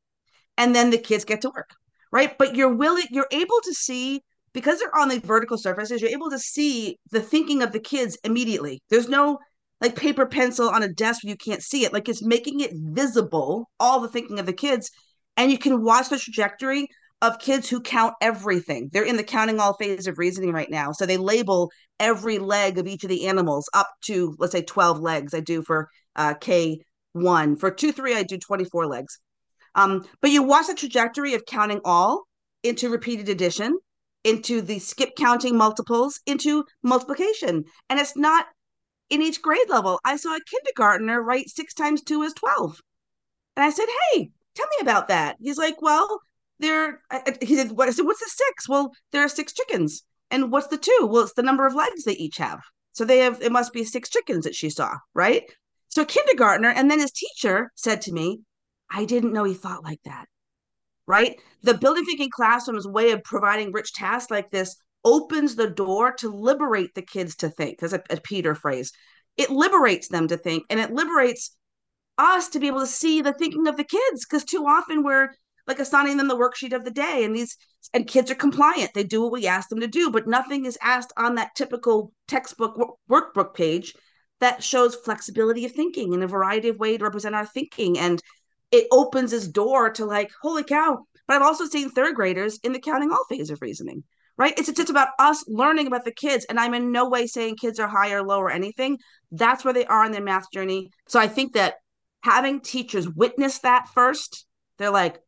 And 0.57 0.75
then 0.75 0.89
the 0.89 0.97
kids 0.97 1.25
get 1.25 1.41
to 1.41 1.51
work 1.55 1.75
right? 2.13 2.37
But 2.37 2.55
you're 2.55 2.73
willing, 2.73 3.07
you're 3.09 3.27
able 3.31 3.59
to 3.63 3.73
see 3.73 4.21
because 4.53 4.79
they're 4.79 4.95
on 4.95 5.09
the 5.09 5.19
vertical 5.19 5.57
surfaces, 5.57 5.99
you're 5.99 6.11
able 6.11 6.29
to 6.29 6.37
see 6.37 6.97
the 7.11 7.19
thinking 7.19 7.63
of 7.63 7.71
the 7.71 7.79
kids 7.79 8.17
immediately. 8.23 8.81
There's 8.89 9.09
no 9.09 9.39
like 9.81 9.95
paper 9.95 10.27
pencil 10.27 10.69
on 10.69 10.83
a 10.83 10.87
desk 10.87 11.23
where 11.23 11.31
you 11.31 11.35
can't 11.35 11.63
see 11.63 11.83
it. 11.83 11.91
Like 11.91 12.07
it's 12.07 12.23
making 12.23 12.59
it 12.59 12.71
visible, 12.73 13.69
all 13.79 13.99
the 13.99 14.07
thinking 14.07 14.39
of 14.39 14.45
the 14.45 14.53
kids. 14.53 14.91
And 15.35 15.51
you 15.51 15.57
can 15.57 15.83
watch 15.83 16.09
the 16.09 16.19
trajectory 16.19 16.87
of 17.23 17.39
kids 17.39 17.67
who 17.67 17.81
count 17.81 18.13
everything. 18.21 18.89
They're 18.93 19.03
in 19.03 19.17
the 19.17 19.23
counting 19.23 19.59
all 19.59 19.73
phase 19.73 20.05
of 20.05 20.19
reasoning 20.19 20.53
right 20.53 20.69
now. 20.69 20.91
So 20.91 21.07
they 21.07 21.17
label 21.17 21.71
every 21.99 22.37
leg 22.37 22.77
of 22.77 22.85
each 22.85 23.03
of 23.03 23.09
the 23.09 23.25
animals 23.25 23.67
up 23.73 23.89
to, 24.05 24.35
let's 24.37 24.51
say, 24.51 24.61
12 24.61 24.99
legs. 24.99 25.33
I 25.33 25.39
do 25.39 25.63
for 25.63 25.89
uh, 26.15 26.35
K1. 26.35 27.59
For 27.59 27.71
2 27.71 27.91
3, 27.91 28.15
I 28.15 28.23
do 28.23 28.37
24 28.37 28.85
legs. 28.85 29.19
Um, 29.75 30.05
but 30.21 30.31
you 30.31 30.43
watch 30.43 30.67
the 30.67 30.75
trajectory 30.75 31.33
of 31.33 31.45
counting 31.45 31.81
all 31.83 32.23
into 32.63 32.89
repeated 32.89 33.29
addition, 33.29 33.77
into 34.23 34.61
the 34.61 34.79
skip 34.79 35.15
counting 35.15 35.57
multiples, 35.57 36.19
into 36.25 36.63
multiplication. 36.81 37.65
And 37.89 37.99
it's 37.99 38.15
not 38.15 38.45
in 39.09 39.21
each 39.21 39.41
grade 39.41 39.69
level. 39.69 39.99
I 40.05 40.15
saw 40.15 40.35
a 40.35 40.39
kindergartner 40.49 41.21
write 41.21 41.49
six 41.49 41.73
times 41.73 42.01
two 42.01 42.23
is 42.23 42.33
12. 42.33 42.79
And 43.57 43.65
I 43.65 43.69
said, 43.69 43.87
Hey, 44.11 44.31
tell 44.55 44.67
me 44.67 44.77
about 44.81 45.09
that. 45.09 45.37
He's 45.41 45.57
like, 45.57 45.81
Well, 45.81 46.21
there, 46.59 47.01
he 47.41 47.55
said, 47.55 47.71
what? 47.71 47.89
I 47.89 47.91
said, 47.91 48.05
What's 48.05 48.21
the 48.21 48.29
six? 48.29 48.69
Well, 48.69 48.93
there 49.11 49.23
are 49.23 49.29
six 49.29 49.53
chickens. 49.53 50.03
And 50.31 50.51
what's 50.51 50.67
the 50.67 50.77
two? 50.77 51.07
Well, 51.11 51.23
it's 51.23 51.33
the 51.33 51.43
number 51.43 51.67
of 51.67 51.75
legs 51.75 52.03
they 52.03 52.13
each 52.13 52.37
have. 52.37 52.59
So 52.93 53.05
they 53.05 53.19
have, 53.19 53.41
it 53.41 53.51
must 53.51 53.73
be 53.73 53.83
six 53.83 54.09
chickens 54.09 54.45
that 54.45 54.55
she 54.55 54.69
saw, 54.69 54.97
right? 55.13 55.43
So 55.89 56.05
kindergartner, 56.05 56.69
and 56.69 56.89
then 56.89 56.99
his 56.99 57.11
teacher 57.11 57.71
said 57.75 58.01
to 58.01 58.11
me, 58.11 58.41
I 58.89 59.05
didn't 59.05 59.33
know 59.33 59.43
he 59.43 59.53
thought 59.53 59.83
like 59.83 60.01
that. 60.05 60.25
Right? 61.05 61.39
The 61.63 61.73
building 61.73 62.05
thinking 62.05 62.29
classroom's 62.29 62.87
way 62.87 63.11
of 63.11 63.23
providing 63.23 63.71
rich 63.71 63.93
tasks 63.93 64.31
like 64.31 64.51
this 64.51 64.75
opens 65.03 65.55
the 65.55 65.69
door 65.69 66.13
to 66.13 66.29
liberate 66.29 66.93
the 66.95 67.01
kids 67.01 67.35
to 67.37 67.49
think. 67.49 67.79
That's 67.79 67.93
a, 67.93 68.01
a 68.09 68.21
Peter 68.21 68.55
phrase. 68.55 68.91
It 69.35 69.49
liberates 69.49 70.07
them 70.07 70.27
to 70.27 70.37
think 70.37 70.63
and 70.69 70.79
it 70.79 70.93
liberates 70.93 71.55
us 72.17 72.49
to 72.49 72.59
be 72.59 72.67
able 72.67 72.81
to 72.81 72.87
see 72.87 73.21
the 73.21 73.33
thinking 73.33 73.67
of 73.67 73.77
the 73.77 73.83
kids 73.83 74.25
because 74.25 74.45
too 74.45 74.65
often 74.65 75.03
we're 75.03 75.29
like 75.67 75.79
assigning 75.79 76.17
them 76.17 76.27
the 76.27 76.37
worksheet 76.37 76.73
of 76.73 76.83
the 76.83 76.91
day 76.91 77.23
and 77.23 77.35
these 77.35 77.57
and 77.93 78.07
kids 78.07 78.29
are 78.29 78.35
compliant 78.35 78.91
they 78.93 79.03
do 79.03 79.21
what 79.21 79.31
we 79.31 79.47
ask 79.47 79.69
them 79.69 79.79
to 79.79 79.87
do 79.87 80.11
but 80.11 80.27
nothing 80.27 80.65
is 80.65 80.77
asked 80.81 81.11
on 81.17 81.35
that 81.35 81.55
typical 81.55 82.13
textbook 82.27 82.99
workbook 83.09 83.53
page 83.53 83.95
that 84.39 84.63
shows 84.63 84.95
flexibility 84.95 85.65
of 85.65 85.71
thinking 85.71 86.13
in 86.13 86.21
a 86.21 86.27
variety 86.27 86.69
of 86.69 86.77
ways 86.77 86.99
to 86.99 87.03
represent 87.03 87.33
our 87.33 87.45
thinking 87.45 87.97
and 87.97 88.21
it 88.73 88.87
opens 88.91 89.31
this 89.31 89.47
door 89.47 89.91
to 89.91 90.05
like, 90.05 90.31
holy 90.41 90.63
cow. 90.63 91.05
But 91.27 91.35
I've 91.35 91.43
also 91.43 91.65
seen 91.65 91.89
third 91.89 92.15
graders 92.15 92.59
in 92.63 92.73
the 92.73 92.79
counting 92.79 93.11
all 93.11 93.23
phase 93.29 93.49
of 93.49 93.61
reasoning, 93.61 94.03
right? 94.35 94.57
It's, 94.57 94.67
it's 94.67 94.89
about 94.89 95.09
us 95.19 95.45
learning 95.47 95.87
about 95.87 96.03
the 96.03 96.11
kids. 96.11 96.45
And 96.49 96.59
I'm 96.59 96.73
in 96.73 96.91
no 96.91 97.07
way 97.07 97.27
saying 97.27 97.57
kids 97.57 97.79
are 97.79 97.87
high 97.87 98.11
or 98.11 98.23
low 98.23 98.39
or 98.39 98.51
anything. 98.51 98.97
That's 99.31 99.63
where 99.63 99.73
they 99.73 99.85
are 99.85 100.05
in 100.05 100.11
their 100.11 100.23
math 100.23 100.51
journey. 100.51 100.89
So 101.07 101.19
I 101.19 101.27
think 101.27 101.53
that 101.53 101.75
having 102.21 102.59
teachers 102.59 103.07
witness 103.07 103.59
that 103.59 103.87
first, 103.93 104.45
they're 104.79 104.89
like, 104.89 105.19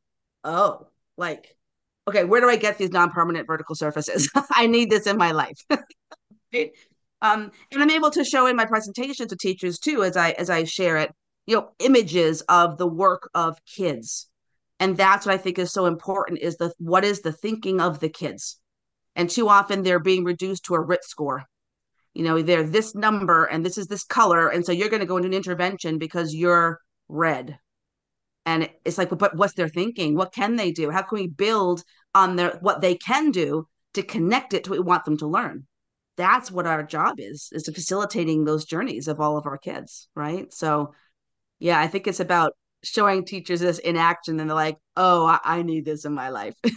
oh, 0.43 0.87
like 1.15 1.55
okay, 2.07 2.23
where 2.23 2.41
do 2.41 2.49
I 2.49 2.55
get 2.55 2.77
these 2.77 2.91
non-permanent 2.91 3.47
vertical 3.47 3.75
surfaces? 3.75 4.29
I 4.51 4.67
need 4.67 4.89
this 4.89 5.07
in 5.07 5.17
my 5.17 5.31
life. 5.31 5.59
right? 6.53 6.71
um, 7.21 7.51
and 7.71 7.81
I'm 7.81 7.89
able 7.89 8.11
to 8.11 8.23
show 8.23 8.45
in 8.47 8.55
my 8.55 8.65
presentation 8.65 9.27
to 9.27 9.35
teachers 9.35 9.79
too, 9.79 10.03
as 10.03 10.17
I 10.17 10.31
as 10.31 10.49
I 10.49 10.63
share 10.63 10.97
it, 10.97 11.11
you 11.45 11.55
know, 11.55 11.69
images 11.79 12.41
of 12.49 12.77
the 12.77 12.87
work 12.87 13.29
of 13.33 13.57
kids. 13.65 14.27
And 14.79 14.97
that's 14.97 15.25
what 15.25 15.35
I 15.35 15.37
think 15.37 15.57
is 15.57 15.71
so 15.71 15.85
important 15.85 16.39
is 16.39 16.57
the 16.57 16.73
what 16.77 17.05
is 17.05 17.21
the 17.21 17.31
thinking 17.31 17.79
of 17.79 17.99
the 17.99 18.09
kids. 18.09 18.59
And 19.15 19.29
too 19.29 19.47
often 19.47 19.83
they're 19.83 19.99
being 19.99 20.23
reduced 20.23 20.65
to 20.65 20.75
a 20.75 20.81
RIT 20.81 21.03
score. 21.05 21.43
You 22.13 22.23
know, 22.23 22.41
they're 22.41 22.63
this 22.63 22.95
number 22.95 23.45
and 23.45 23.65
this 23.65 23.77
is 23.77 23.87
this 23.87 24.03
color. 24.03 24.49
And 24.49 24.65
so 24.65 24.71
you're 24.71 24.89
going 24.89 25.01
to 25.01 25.05
go 25.05 25.17
into 25.17 25.27
an 25.27 25.33
intervention 25.33 25.97
because 25.97 26.33
you're 26.33 26.79
red 27.07 27.57
and 28.45 28.69
it's 28.83 28.97
like 28.97 29.09
but 29.17 29.35
what's 29.35 29.53
their 29.53 29.67
thinking 29.67 30.15
what 30.15 30.33
can 30.33 30.55
they 30.55 30.71
do 30.71 30.89
how 30.89 31.01
can 31.01 31.17
we 31.17 31.27
build 31.27 31.83
on 32.13 32.35
their 32.35 32.57
what 32.61 32.81
they 32.81 32.95
can 32.95 33.31
do 33.31 33.67
to 33.93 34.01
connect 34.01 34.53
it 34.53 34.63
to 34.63 34.69
what 34.71 34.79
we 34.79 34.85
want 34.85 35.05
them 35.05 35.17
to 35.17 35.27
learn 35.27 35.65
that's 36.17 36.51
what 36.51 36.67
our 36.67 36.83
job 36.83 37.15
is 37.19 37.49
is 37.51 37.63
to 37.63 37.73
facilitating 37.73 38.45
those 38.45 38.65
journeys 38.65 39.07
of 39.07 39.19
all 39.19 39.37
of 39.37 39.45
our 39.45 39.57
kids 39.57 40.07
right 40.15 40.53
so 40.53 40.93
yeah 41.59 41.79
i 41.79 41.87
think 41.87 42.07
it's 42.07 42.19
about 42.19 42.53
showing 42.83 43.25
teachers 43.25 43.59
this 43.59 43.79
in 43.79 43.97
action 43.97 44.39
and 44.39 44.49
they're 44.49 44.55
like 44.55 44.77
oh 44.95 45.25
i, 45.25 45.39
I 45.43 45.61
need 45.63 45.85
this 45.85 46.05
in 46.05 46.13
my 46.13 46.29
life. 46.29 46.55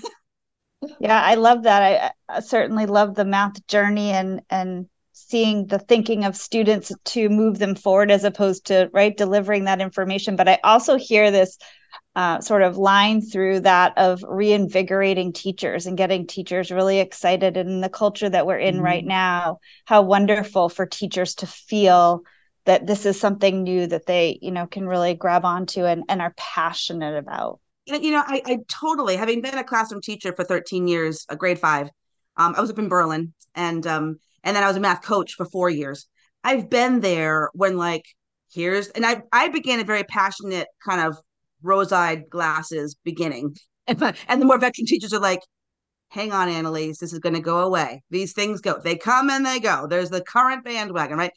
Yeah 1.01 1.21
i 1.21 1.35
love 1.35 1.65
that. 1.65 1.83
I, 2.29 2.37
I 2.37 2.41
certainly 2.41 2.87
love 2.87 3.15
the 3.15 3.25
math 3.25 3.67
journey 3.67 4.11
and 4.11 4.43
and 4.49 4.87
seeing 5.13 5.67
the 5.67 5.79
thinking 5.81 6.25
of 6.25 6.37
students 6.37 6.93
to 7.05 7.29
move 7.29 7.59
them 7.59 7.75
forward 7.75 8.13
as 8.13 8.23
opposed 8.23 8.67
to 8.67 8.89
right 8.93 9.17
delivering 9.17 9.65
that 9.65 9.81
information. 9.81 10.37
But 10.37 10.49
i 10.49 10.59
also 10.63 10.97
hear 10.97 11.31
this 11.31 11.59
uh, 12.15 12.41
sort 12.41 12.63
of 12.63 12.77
line 12.77 13.21
through 13.21 13.61
that 13.61 13.97
of 13.97 14.25
reinvigorating 14.29 15.33
teachers 15.33 15.87
and 15.87 15.97
getting 15.97 16.27
teachers 16.27 16.71
really 16.71 17.01
excited 17.01 17.57
in 17.57 17.81
the 17.81 17.89
culture 17.89 18.29
that 18.29 18.47
we're 18.47 18.59
in 18.59 18.77
mm-hmm. 18.77 18.85
right 18.85 19.05
now 19.05 19.59
how 19.85 20.03
wonderful 20.03 20.69
for 20.69 20.85
teachers 20.85 21.37
to 21.37 21.47
feel 21.47 22.23
that 22.69 22.87
this 22.87 23.05
is 23.05 23.19
something 23.19 23.65
new 23.65 23.87
that 23.87 24.07
they 24.07 24.39
you 24.41 24.53
know 24.53 24.67
can 24.67 24.87
really 24.87 25.15
grab 25.15 25.45
onto 25.45 25.85
and, 25.85 26.05
and 26.09 26.23
are 26.23 26.35
passionate 26.37 27.19
about 27.19 27.61
you 27.87 28.13
know 28.13 28.23
I, 28.25 28.43
I 28.47 28.59
totally 28.69 29.17
having 29.17 29.41
been 29.41 29.59
a 29.59 29.65
classroom 29.65 30.01
teacher 30.01 30.33
for 30.35 30.45
13 30.45 30.87
years 30.87 31.27
a 31.29 31.37
grade 31.37 31.59
five 31.59 31.89
um, 32.37 32.55
i 32.57 32.61
was 32.61 32.71
up 32.71 32.79
in 32.79 32.89
berlin 32.89 33.33
and 33.55 33.87
um, 33.87 34.19
and 34.45 34.57
then 34.57 34.65
I 34.65 34.69
was 34.69 34.77
a 34.77 34.81
math 34.81 35.03
coach 35.03 35.35
for 35.35 35.45
four 35.45 35.69
years. 35.69 36.07
I've 36.45 36.71
been 36.71 37.01
there 37.01 37.51
when 37.53 37.77
like 37.77 38.05
here's 38.53 38.89
and 38.89 39.05
I 39.05 39.23
I 39.33 39.49
began 39.49 39.81
a 39.81 39.85
very 39.85 40.05
passionate 40.05 40.69
kind 40.85 41.01
of 41.01 41.19
rose-eyed 41.63 42.31
glasses 42.31 42.97
beginning. 43.05 43.57
And, 43.91 44.15
and 44.29 44.39
the 44.39 44.45
more 44.45 44.59
veteran 44.59 44.85
teachers 44.85 45.15
are 45.15 45.19
like, 45.19 45.41
hang 46.11 46.31
on, 46.31 46.51
Ann 46.51 46.67
Elise, 46.67 46.99
this 46.99 47.15
is 47.15 47.21
going 47.21 47.35
to 47.37 47.41
go 47.41 47.61
away. 47.61 48.03
These 48.11 48.35
things 48.35 48.61
go, 48.61 48.79
they 48.79 48.97
come 48.97 49.31
and 49.31 49.47
they 49.47 49.61
go. 49.61 49.87
There's 49.87 50.11
the 50.11 50.21
current 50.21 50.63
bandwagon, 50.63 51.17
right? 51.17 51.33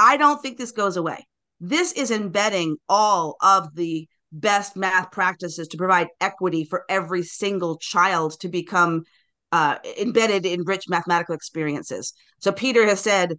I 0.00 0.16
don't 0.16 0.40
think 0.40 0.56
this 0.56 0.72
goes 0.72 0.96
away. 0.96 1.26
This 1.60 1.92
is 1.92 2.10
embedding 2.10 2.78
all 2.88 3.36
of 3.42 3.74
the 3.74 4.08
best 4.32 4.74
math 4.74 5.10
practices 5.10 5.68
to 5.68 5.76
provide 5.76 6.08
equity 6.22 6.64
for 6.64 6.84
every 6.88 7.22
single 7.22 7.76
child 7.76 8.40
to 8.40 8.48
become 8.48 9.02
uh, 9.52 9.76
embedded 10.00 10.46
in 10.46 10.64
rich 10.64 10.84
mathematical 10.88 11.34
experiences. 11.34 12.14
So 12.38 12.50
Peter 12.50 12.86
has 12.86 13.00
said 13.00 13.34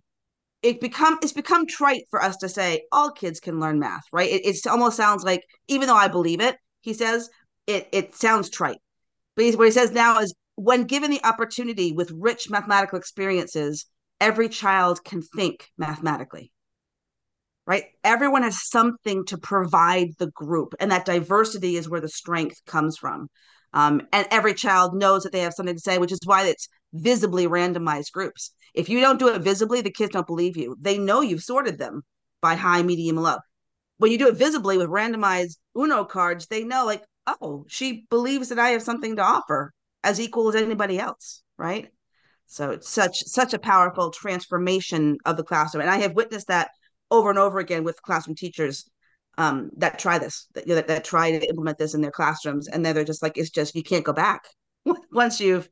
it 0.62 0.80
become 0.80 1.18
it's 1.24 1.34
become 1.34 1.66
trite 1.66 2.04
for 2.12 2.22
us 2.22 2.38
to 2.38 2.50
say 2.50 2.84
all 2.92 3.10
kids 3.10 3.40
can 3.40 3.60
learn 3.60 3.80
math, 3.80 4.04
right? 4.14 4.30
It, 4.30 4.46
it 4.46 4.68
almost 4.68 4.96
sounds 4.96 5.24
like 5.24 5.42
even 5.68 5.88
though 5.88 5.96
I 5.96 6.10
believe 6.10 6.42
it, 6.42 6.58
he 6.82 6.94
says 6.94 7.28
it 7.66 7.90
it 7.92 8.14
sounds 8.14 8.52
trite. 8.52 8.78
But 9.36 9.56
what 9.56 9.66
he 9.66 9.72
says 9.72 9.92
now 9.92 10.20
is 10.20 10.32
when 10.58 10.84
given 10.84 11.10
the 11.10 11.26
opportunity 11.26 11.92
with 11.92 12.14
rich 12.16 12.52
mathematical 12.52 13.00
experiences, 13.00 13.88
every 14.22 14.48
child 14.48 15.04
can 15.04 15.22
think 15.22 15.68
mathematically. 15.78 16.52
Right? 17.66 17.86
Everyone 18.04 18.44
has 18.44 18.70
something 18.70 19.26
to 19.26 19.38
provide 19.38 20.10
the 20.18 20.32
group, 20.32 20.76
and 20.80 20.92
that 20.92 21.06
diversity 21.06 21.76
is 21.76 21.90
where 21.90 22.02
the 22.02 22.10
strength 22.10 22.64
comes 22.66 22.98
from. 22.98 23.28
Um, 23.74 24.02
and 24.14 24.28
every 24.32 24.54
child 24.54 24.94
knows 24.94 25.24
that 25.24 25.32
they 25.32 25.40
have 25.42 25.54
something 25.54 25.76
to 25.76 25.82
say, 25.82 25.98
which 25.98 26.12
is 26.12 26.20
why 26.26 26.46
it's 26.46 26.68
visibly 26.94 27.48
randomized 27.48 28.12
groups. 28.12 28.52
If 28.74 28.90
you 28.90 29.00
don't 29.00 29.20
do 29.20 29.30
it 29.30 29.42
visibly, 29.42 29.82
the 29.82 29.92
kids 29.92 30.12
don't 30.12 30.28
believe 30.28 30.58
you. 30.58 30.76
They 30.80 30.98
know 30.98 31.22
you've 31.22 31.44
sorted 31.44 31.78
them 31.78 32.04
by 32.42 32.56
high, 32.56 32.84
medium, 32.84 33.18
low. 33.18 33.38
When 33.98 34.12
you 34.12 34.18
do 34.18 34.28
it 34.28 34.36
visibly 34.36 34.78
with 34.78 34.88
randomized 34.88 35.58
Uno 35.78 36.04
cards, 36.04 36.48
they 36.48 36.64
know, 36.64 36.86
like, 36.86 37.04
oh, 37.28 37.66
she 37.70 38.06
believes 38.10 38.50
that 38.50 38.60
I 38.60 38.70
have 38.70 38.82
something 38.82 39.16
to 39.16 39.22
offer 39.22 39.72
as 40.04 40.20
equal 40.20 40.50
as 40.50 40.56
anybody 40.56 41.00
else, 41.00 41.44
right? 41.58 41.90
So 42.52 42.72
it's 42.72 42.90
such 42.90 43.24
such 43.24 43.54
a 43.54 43.60
powerful 43.60 44.12
transformation 44.12 45.18
of 45.24 45.38
the 45.38 45.44
classroom, 45.44 45.84
and 45.84 45.90
I 45.90 46.00
have 46.00 46.16
witnessed 46.16 46.48
that 46.48 46.72
over 47.10 47.30
and 47.30 47.40
over 47.40 47.60
again 47.60 47.86
with 47.86 48.02
classroom 48.02 48.36
teachers 48.36 48.90
um, 49.38 49.70
that 49.78 50.00
try 50.00 50.20
this, 50.20 50.48
that, 50.54 50.68
that, 50.68 50.88
that 50.90 51.06
try 51.06 51.32
to 51.32 51.48
implement 51.48 51.78
this 51.78 51.94
in 51.94 52.02
their 52.02 52.12
classrooms, 52.12 52.68
and 52.68 52.86
then 52.86 52.94
they're 52.94 53.06
just 53.06 53.24
like, 53.24 53.38
it's 53.38 53.52
just 53.52 53.74
you 53.74 53.84
can't 53.84 54.04
go 54.04 54.12
back 54.12 54.44
once 55.14 55.40
you've 55.40 55.70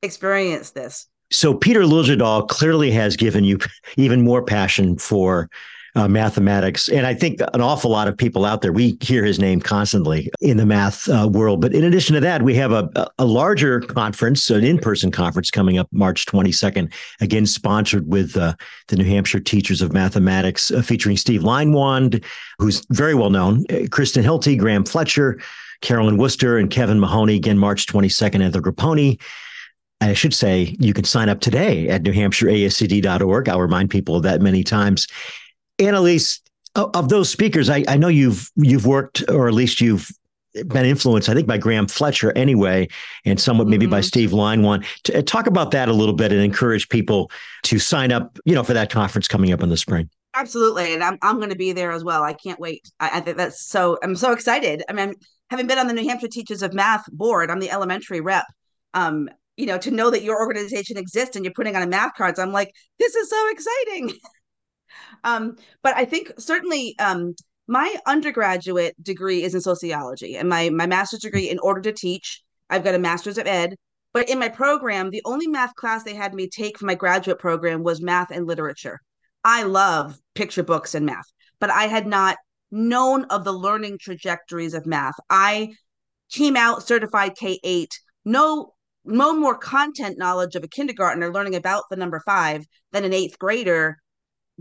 experienced 0.00 0.74
this. 0.74 1.06
So 1.30 1.52
Peter 1.52 1.82
Liljedahl 1.82 2.48
clearly 2.48 2.90
has 2.92 3.16
given 3.16 3.44
you 3.44 3.58
even 3.98 4.24
more 4.24 4.42
passion 4.42 4.96
for 4.96 5.50
uh, 5.96 6.08
mathematics. 6.08 6.88
And 6.88 7.06
I 7.06 7.14
think 7.14 7.40
an 7.52 7.60
awful 7.60 7.90
lot 7.90 8.08
of 8.08 8.16
people 8.16 8.44
out 8.44 8.62
there, 8.62 8.72
we 8.72 8.96
hear 9.00 9.24
his 9.24 9.38
name 9.38 9.60
constantly 9.60 10.30
in 10.40 10.56
the 10.56 10.66
math 10.66 11.08
uh, 11.08 11.28
world. 11.30 11.60
But 11.60 11.74
in 11.74 11.84
addition 11.84 12.14
to 12.14 12.20
that, 12.20 12.42
we 12.42 12.54
have 12.56 12.72
a, 12.72 12.88
a 13.18 13.24
larger 13.24 13.80
conference, 13.80 14.50
an 14.50 14.64
in 14.64 14.78
person 14.78 15.10
conference 15.10 15.50
coming 15.50 15.78
up 15.78 15.88
March 15.92 16.26
22nd, 16.26 16.92
again, 17.20 17.46
sponsored 17.46 18.08
with 18.08 18.36
uh, 18.36 18.54
the 18.88 18.96
New 18.96 19.04
Hampshire 19.04 19.40
Teachers 19.40 19.82
of 19.82 19.92
Mathematics, 19.92 20.70
uh, 20.70 20.82
featuring 20.82 21.16
Steve 21.16 21.42
Leinwand, 21.42 22.24
who's 22.58 22.84
very 22.90 23.14
well 23.14 23.30
known, 23.30 23.64
uh, 23.70 23.86
Kristen 23.90 24.24
Hilty, 24.24 24.58
Graham 24.58 24.84
Fletcher, 24.84 25.40
Carolyn 25.80 26.16
Worcester, 26.16 26.58
and 26.58 26.70
Kevin 26.70 26.98
Mahoney, 26.98 27.36
again, 27.36 27.58
March 27.58 27.86
22nd 27.86 28.44
at 28.44 28.52
the 28.52 28.60
Grappone. 28.60 29.20
I 30.00 30.12
should 30.12 30.34
say 30.34 30.76
you 30.80 30.92
can 30.92 31.04
sign 31.04 31.28
up 31.28 31.40
today 31.40 31.88
at 31.88 32.02
newhampshireascd.org. 32.02 33.48
I'll 33.48 33.60
remind 33.60 33.90
people 33.90 34.16
of 34.16 34.22
that 34.24 34.42
many 34.42 34.64
times. 34.64 35.06
Annalise, 35.78 36.40
of 36.74 37.08
those 37.08 37.30
speakers, 37.30 37.70
I, 37.70 37.84
I 37.86 37.96
know 37.96 38.08
you've 38.08 38.50
you've 38.56 38.86
worked, 38.86 39.22
or 39.28 39.48
at 39.48 39.54
least 39.54 39.80
you've 39.80 40.10
been 40.66 40.86
influenced, 40.86 41.28
I 41.28 41.34
think, 41.34 41.46
by 41.46 41.58
Graham 41.58 41.86
Fletcher 41.86 42.32
anyway, 42.36 42.88
and 43.24 43.40
somewhat 43.40 43.66
maybe 43.66 43.86
mm-hmm. 43.86 43.90
by 43.90 44.00
Steve 44.00 44.30
Leinwand. 44.30 44.84
To, 45.04 45.18
uh, 45.18 45.22
talk 45.22 45.46
about 45.46 45.72
that 45.72 45.88
a 45.88 45.92
little 45.92 46.14
bit 46.14 46.32
and 46.32 46.40
encourage 46.40 46.88
people 46.88 47.30
to 47.64 47.78
sign 47.78 48.12
up, 48.12 48.38
you 48.44 48.54
know, 48.54 48.62
for 48.62 48.74
that 48.74 48.90
conference 48.90 49.28
coming 49.28 49.52
up 49.52 49.62
in 49.62 49.68
the 49.68 49.76
spring. 49.76 50.08
Absolutely, 50.34 50.94
and 50.94 51.02
I'm 51.02 51.18
I'm 51.22 51.36
going 51.36 51.50
to 51.50 51.56
be 51.56 51.72
there 51.72 51.92
as 51.92 52.02
well. 52.02 52.22
I 52.22 52.32
can't 52.32 52.58
wait. 52.58 52.90
I, 52.98 53.18
I 53.18 53.20
think 53.20 53.36
that's 53.36 53.66
so. 53.66 53.98
I'm 54.02 54.16
so 54.16 54.32
excited. 54.32 54.82
I 54.88 54.92
mean, 54.92 55.14
having 55.50 55.66
been 55.66 55.78
on 55.78 55.86
the 55.86 55.92
New 55.92 56.08
Hampshire 56.08 56.28
Teachers 56.28 56.62
of 56.62 56.74
Math 56.74 57.04
board, 57.12 57.50
I'm 57.50 57.60
the 57.60 57.70
elementary 57.70 58.20
rep. 58.20 58.46
Um, 58.94 59.28
you 59.56 59.66
know, 59.66 59.78
to 59.78 59.90
know 59.90 60.10
that 60.10 60.22
your 60.22 60.40
organization 60.40 60.96
exists 60.96 61.36
and 61.36 61.44
you're 61.44 61.54
putting 61.54 61.76
on 61.76 61.82
a 61.82 61.86
math 61.86 62.14
cards, 62.14 62.40
I'm 62.40 62.52
like, 62.52 62.72
this 62.98 63.14
is 63.14 63.30
so 63.30 63.50
exciting. 63.50 64.12
Um, 65.22 65.56
but 65.82 65.96
I 65.96 66.04
think 66.04 66.32
certainly 66.38 66.96
um, 66.98 67.34
my 67.66 67.96
undergraduate 68.06 68.94
degree 69.02 69.42
is 69.42 69.54
in 69.54 69.60
sociology, 69.60 70.36
and 70.36 70.48
my 70.48 70.70
my 70.70 70.86
master's 70.86 71.20
degree 71.20 71.48
in 71.50 71.58
order 71.58 71.80
to 71.82 71.92
teach. 71.92 72.42
I've 72.70 72.84
got 72.84 72.94
a 72.94 72.98
master's 72.98 73.38
of 73.38 73.46
ed, 73.46 73.76
but 74.12 74.28
in 74.28 74.38
my 74.38 74.48
program, 74.48 75.10
the 75.10 75.22
only 75.24 75.46
math 75.46 75.74
class 75.74 76.02
they 76.02 76.14
had 76.14 76.34
me 76.34 76.48
take 76.48 76.78
for 76.78 76.86
my 76.86 76.94
graduate 76.94 77.38
program 77.38 77.82
was 77.82 78.00
math 78.00 78.30
and 78.30 78.46
literature. 78.46 79.00
I 79.44 79.64
love 79.64 80.18
picture 80.34 80.62
books 80.62 80.94
and 80.94 81.04
math, 81.04 81.26
but 81.60 81.70
I 81.70 81.84
had 81.84 82.06
not 82.06 82.36
known 82.70 83.24
of 83.24 83.44
the 83.44 83.52
learning 83.52 83.98
trajectories 84.00 84.74
of 84.74 84.86
math. 84.86 85.14
I 85.30 85.74
came 86.32 86.56
out 86.56 86.86
certified 86.86 87.36
K 87.36 87.60
8, 87.62 87.90
no 88.24 88.74
no 89.04 89.34
more 89.34 89.56
content 89.56 90.18
knowledge 90.18 90.56
of 90.56 90.64
a 90.64 90.68
kindergartner 90.68 91.32
learning 91.32 91.54
about 91.54 91.84
the 91.90 91.96
number 91.96 92.20
five 92.24 92.64
than 92.92 93.04
an 93.04 93.12
eighth 93.12 93.38
grader 93.38 93.98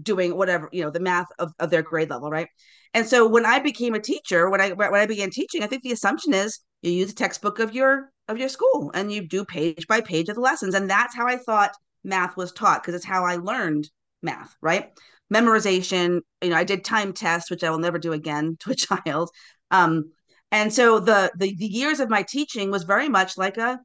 doing 0.02 0.36
whatever 0.36 0.70
you 0.72 0.84
know 0.84 0.90
the 0.90 1.00
math 1.00 1.28
of, 1.40 1.52
of 1.60 1.70
their 1.70 1.82
grade 1.82 2.10
level 2.10 2.30
right? 2.30 2.48
And 2.94 3.08
so 3.08 3.28
when 3.28 3.46
i 3.46 3.60
became 3.60 3.96
a 3.96 4.00
teacher 4.00 4.50
when 4.50 4.62
i 4.62 4.72
when 4.72 4.94
i 4.94 5.06
began 5.06 5.30
teaching 5.30 5.64
i 5.64 5.68
think 5.68 5.84
the 5.84 5.92
assumption 5.92 6.34
is 6.34 6.60
you 6.82 6.92
use 6.92 7.12
a 7.12 7.16
textbook 7.16 7.60
of 7.60 7.74
your 7.74 8.12
of 8.28 8.38
your 8.38 8.50
school 8.50 8.92
and 8.94 9.12
you 9.12 9.28
do 9.28 9.44
page 9.46 9.88
by 9.88 10.02
page 10.02 10.30
of 10.30 10.36
the 10.36 10.42
lessons. 10.42 10.76
And 10.76 10.90
that's 10.90 11.16
how 11.16 11.28
i 11.28 11.38
thought 11.38 11.72
math 12.04 12.38
was 12.38 12.52
taught 12.52 12.82
because 12.82 12.96
it's 12.96 13.06
how 13.06 13.26
i 13.26 13.38
learned 13.38 13.90
math 14.22 14.56
right? 14.62 14.92
Memorization 15.34 16.20
you 16.42 16.50
know 16.50 16.58
i 16.58 16.64
did 16.64 16.84
time 16.84 17.14
tests 17.14 17.50
which 17.50 17.64
i 17.64 17.70
will 17.70 17.80
never 17.80 18.00
do 18.00 18.14
again 18.14 18.58
to 18.62 18.72
a 18.72 18.76
child. 18.76 19.30
Um 19.72 20.12
and 20.52 20.72
so 20.72 21.00
the 21.00 21.32
the, 21.38 21.56
the 21.56 21.66
years 21.66 22.00
of 22.00 22.10
my 22.10 22.24
teaching 22.24 22.70
was 22.72 22.84
very 22.84 23.10
much 23.10 23.38
like 23.38 23.58
a 23.58 23.80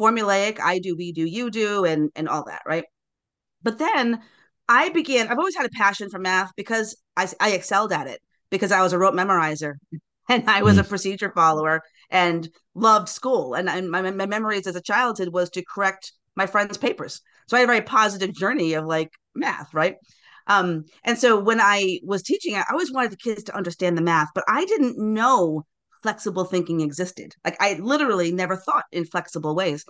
formulaic 0.00 0.58
i 0.60 0.78
do 0.78 0.96
we 0.96 1.12
do 1.12 1.24
you 1.24 1.50
do 1.50 1.84
and 1.84 2.10
and 2.16 2.28
all 2.28 2.44
that 2.44 2.62
right? 2.66 2.84
But 3.62 3.78
then 3.78 4.22
I 4.70 4.90
began, 4.90 5.26
I've 5.26 5.38
always 5.38 5.56
had 5.56 5.66
a 5.66 5.70
passion 5.70 6.10
for 6.10 6.20
math 6.20 6.52
because 6.56 6.96
I, 7.16 7.28
I 7.40 7.50
excelled 7.50 7.92
at 7.92 8.06
it 8.06 8.20
because 8.50 8.70
I 8.70 8.82
was 8.82 8.92
a 8.92 8.98
rote 8.98 9.14
memorizer. 9.14 9.74
and 10.28 10.48
I 10.48 10.62
was 10.62 10.76
mm. 10.76 10.80
a 10.80 10.84
procedure 10.84 11.32
follower 11.34 11.82
and 12.08 12.48
loved 12.76 13.08
school. 13.08 13.54
And, 13.54 13.68
and 13.68 13.90
my, 13.90 14.00
my 14.12 14.26
memories 14.26 14.68
as 14.68 14.76
a 14.76 14.80
childhood 14.80 15.30
was 15.32 15.50
to 15.50 15.64
correct 15.64 16.12
my 16.36 16.46
friends' 16.46 16.78
papers. 16.78 17.20
So 17.48 17.56
I 17.56 17.60
had 17.60 17.68
a 17.68 17.72
very 17.72 17.82
positive 17.82 18.32
journey 18.32 18.74
of 18.74 18.86
like 18.86 19.10
math, 19.34 19.74
right? 19.74 19.96
Um, 20.46 20.84
and 21.02 21.18
so 21.18 21.40
when 21.40 21.60
I 21.60 21.98
was 22.04 22.22
teaching, 22.22 22.54
I 22.54 22.64
always 22.70 22.92
wanted 22.92 23.10
the 23.10 23.16
kids 23.16 23.42
to 23.44 23.56
understand 23.56 23.98
the 23.98 24.02
math, 24.02 24.28
but 24.36 24.44
I 24.46 24.64
didn't 24.66 24.98
know 24.98 25.66
flexible 26.04 26.44
thinking 26.44 26.80
existed. 26.80 27.34
Like 27.44 27.56
I 27.60 27.74
literally 27.74 28.30
never 28.30 28.54
thought 28.54 28.84
in 28.92 29.04
flexible 29.04 29.56
ways. 29.56 29.84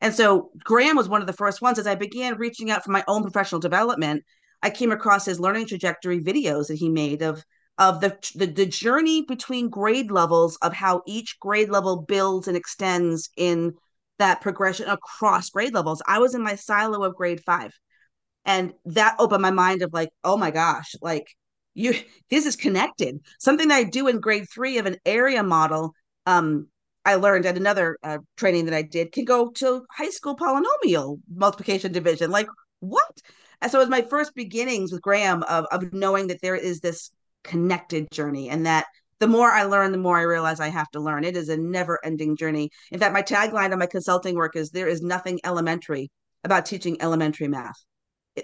And 0.00 0.14
so 0.14 0.50
Graham 0.64 0.96
was 0.96 1.08
one 1.08 1.20
of 1.20 1.26
the 1.26 1.32
first 1.32 1.60
ones 1.60 1.78
as 1.78 1.86
I 1.86 1.94
began 1.94 2.38
reaching 2.38 2.70
out 2.70 2.84
for 2.84 2.90
my 2.90 3.04
own 3.06 3.22
professional 3.22 3.60
development. 3.60 4.24
I 4.62 4.70
came 4.70 4.92
across 4.92 5.24
his 5.24 5.40
learning 5.40 5.66
trajectory 5.66 6.20
videos 6.20 6.68
that 6.68 6.76
he 6.76 6.88
made 6.88 7.22
of 7.22 7.44
of 7.78 8.00
the, 8.00 8.16
the 8.34 8.46
the 8.46 8.66
journey 8.66 9.22
between 9.22 9.70
grade 9.70 10.10
levels 10.10 10.56
of 10.56 10.72
how 10.72 11.02
each 11.06 11.38
grade 11.40 11.70
level 11.70 12.02
builds 12.02 12.46
and 12.46 12.56
extends 12.56 13.30
in 13.36 13.74
that 14.18 14.42
progression 14.42 14.88
across 14.88 15.48
grade 15.50 15.72
levels. 15.72 16.02
I 16.06 16.18
was 16.18 16.34
in 16.34 16.42
my 16.42 16.54
silo 16.56 17.02
of 17.04 17.16
grade 17.16 17.42
5 17.42 17.72
and 18.44 18.74
that 18.86 19.16
opened 19.18 19.42
my 19.42 19.50
mind 19.50 19.82
of 19.82 19.92
like, 19.92 20.10
oh 20.24 20.36
my 20.36 20.50
gosh, 20.50 20.94
like 21.00 21.26
you 21.74 21.94
this 22.30 22.46
is 22.46 22.56
connected. 22.56 23.20
Something 23.38 23.68
that 23.68 23.76
I 23.76 23.84
do 23.84 24.08
in 24.08 24.20
grade 24.20 24.46
3 24.52 24.78
of 24.78 24.86
an 24.86 24.96
area 25.04 25.42
model 25.42 25.94
um 26.26 26.68
I 27.04 27.14
learned 27.14 27.46
at 27.46 27.56
another 27.56 27.98
uh, 28.02 28.18
training 28.36 28.66
that 28.66 28.74
I 28.74 28.82
did 28.82 29.12
can 29.12 29.24
go 29.24 29.50
to 29.50 29.84
high 29.90 30.10
school 30.10 30.36
polynomial 30.36 31.20
multiplication 31.32 31.92
division. 31.92 32.30
Like 32.30 32.48
what? 32.80 33.20
And 33.62 33.70
so 33.70 33.78
it 33.78 33.82
was 33.82 33.88
my 33.90 34.02
first 34.02 34.34
beginnings 34.34 34.92
with 34.92 35.02
Graham 35.02 35.42
of 35.44 35.66
of 35.70 35.92
knowing 35.92 36.28
that 36.28 36.40
there 36.42 36.56
is 36.56 36.80
this 36.80 37.10
connected 37.44 38.10
journey 38.10 38.48
and 38.50 38.66
that 38.66 38.86
the 39.18 39.28
more 39.28 39.50
I 39.50 39.64
learn, 39.64 39.92
the 39.92 39.98
more 39.98 40.18
I 40.18 40.22
realize 40.22 40.60
I 40.60 40.68
have 40.68 40.90
to 40.92 41.00
learn. 41.00 41.24
It 41.24 41.36
is 41.36 41.50
a 41.50 41.56
never 41.56 41.98
ending 42.04 42.36
journey. 42.36 42.70
In 42.90 42.98
fact, 42.98 43.12
my 43.12 43.22
tagline 43.22 43.72
on 43.72 43.78
my 43.78 43.86
consulting 43.86 44.34
work 44.34 44.56
is 44.56 44.70
there 44.70 44.88
is 44.88 45.02
nothing 45.02 45.40
elementary 45.44 46.10
about 46.42 46.64
teaching 46.64 47.00
elementary 47.02 47.46
math. 47.46 47.76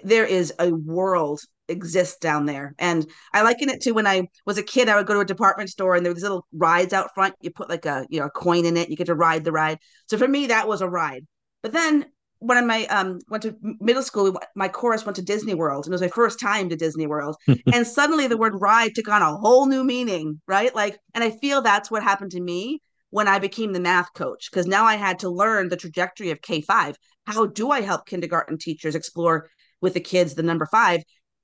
There 0.03 0.25
is 0.25 0.53
a 0.59 0.71
world 0.71 1.41
exists 1.69 2.17
down 2.19 2.45
there. 2.45 2.73
And 2.79 3.05
I 3.33 3.41
liken 3.41 3.69
it 3.69 3.81
to 3.81 3.91
when 3.91 4.07
I 4.07 4.27
was 4.45 4.57
a 4.57 4.63
kid, 4.63 4.89
I 4.89 4.95
would 4.95 5.07
go 5.07 5.13
to 5.13 5.19
a 5.21 5.25
department 5.25 5.69
store 5.69 5.95
and 5.95 6.05
there 6.05 6.13
was 6.13 6.23
little 6.23 6.47
rides 6.53 6.93
out 6.93 7.13
front. 7.13 7.35
You 7.41 7.51
put 7.51 7.69
like 7.69 7.85
a, 7.85 8.05
you 8.09 8.19
know, 8.19 8.27
a 8.27 8.31
coin 8.31 8.65
in 8.65 8.77
it, 8.77 8.89
you 8.89 8.95
get 8.95 9.07
to 9.07 9.15
ride 9.15 9.43
the 9.43 9.51
ride. 9.51 9.79
So 10.07 10.17
for 10.17 10.27
me, 10.27 10.47
that 10.47 10.67
was 10.67 10.81
a 10.81 10.89
ride. 10.89 11.25
But 11.61 11.73
then 11.73 12.05
when 12.39 12.69
I 12.69 12.85
um 12.85 13.19
went 13.29 13.43
to 13.43 13.55
middle 13.61 14.03
school, 14.03 14.39
my 14.55 14.67
chorus 14.67 15.05
went 15.05 15.15
to 15.15 15.23
Disney 15.23 15.55
World, 15.55 15.85
and 15.85 15.91
it 15.91 15.95
was 15.95 16.01
my 16.01 16.07
first 16.07 16.39
time 16.39 16.69
to 16.69 16.75
Disney 16.75 17.07
World. 17.07 17.35
and 17.73 17.85
suddenly 17.85 18.27
the 18.27 18.37
word 18.37 18.53
ride 18.61 18.93
took 18.93 19.07
on 19.07 19.21
a 19.21 19.35
whole 19.35 19.65
new 19.65 19.83
meaning, 19.83 20.39
right? 20.47 20.73
Like, 20.75 20.99
and 21.13 21.23
I 21.23 21.31
feel 21.31 21.61
that's 21.61 21.89
what 21.89 22.03
happened 22.03 22.31
to 22.31 22.41
me 22.41 22.81
when 23.09 23.27
I 23.27 23.39
became 23.39 23.73
the 23.73 23.79
math 23.79 24.13
coach, 24.13 24.49
because 24.51 24.67
now 24.67 24.85
I 24.85 24.95
had 24.95 25.19
to 25.19 25.29
learn 25.29 25.69
the 25.69 25.77
trajectory 25.77 26.29
of 26.31 26.41
K 26.41 26.61
five. 26.61 26.95
How 27.25 27.47
do 27.47 27.71
I 27.71 27.81
help 27.81 28.05
kindergarten 28.05 28.57
teachers 28.57 28.95
explore 28.95 29.49
with 29.81 29.93
the 29.93 29.99
kids 29.99 30.35
the 30.35 30.43
number 30.43 30.65
five? 30.65 31.01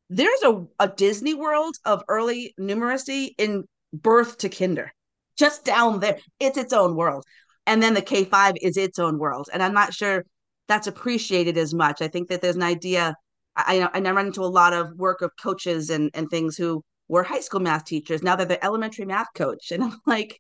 There's 0.10 0.44
a, 0.44 0.66
a 0.80 0.88
Disney 0.88 1.34
World 1.34 1.76
of 1.86 2.04
early 2.08 2.54
numeracy 2.60 3.32
in 3.38 3.64
birth 3.94 4.38
to 4.40 4.50
kinder, 4.50 4.92
just 5.38 5.66
down 5.66 6.00
there. 6.00 6.20
It's 6.40 6.58
its 6.58 6.74
own 6.74 6.96
world. 6.96 7.24
And 7.66 7.82
then 7.82 7.94
the 7.94 8.02
K 8.02 8.26
five 8.26 8.56
is 8.62 8.78
its 8.78 9.00
own 9.00 9.18
world. 9.18 9.48
And 9.54 9.64
I'm 9.64 9.74
not 9.74 9.94
sure 9.94 10.26
that's 10.68 10.88
appreciated 10.88 11.58
as 11.58 11.74
much. 11.74 12.02
I 12.02 12.08
think 12.08 12.30
that 12.30 12.42
there's 12.42 12.56
an 12.56 12.64
idea. 12.64 13.16
I 13.56 13.80
know 13.80 13.90
and 13.94 14.08
I 14.08 14.12
run 14.12 14.28
into 14.28 14.42
a 14.42 14.46
lot 14.46 14.74
of 14.74 14.94
work 14.98 15.22
of 15.22 15.32
coaches 15.42 15.90
and 15.90 16.10
and 16.14 16.30
things 16.30 16.58
who 16.58 16.84
were 17.08 17.24
high 17.24 17.40
school 17.42 17.60
math 17.60 17.86
teachers. 17.86 18.24
Now 18.24 18.36
they're 18.36 18.46
the 18.46 18.64
elementary 18.64 19.06
math 19.06 19.28
coach, 19.36 19.72
and 19.72 19.84
I'm 19.84 20.00
like, 20.06 20.40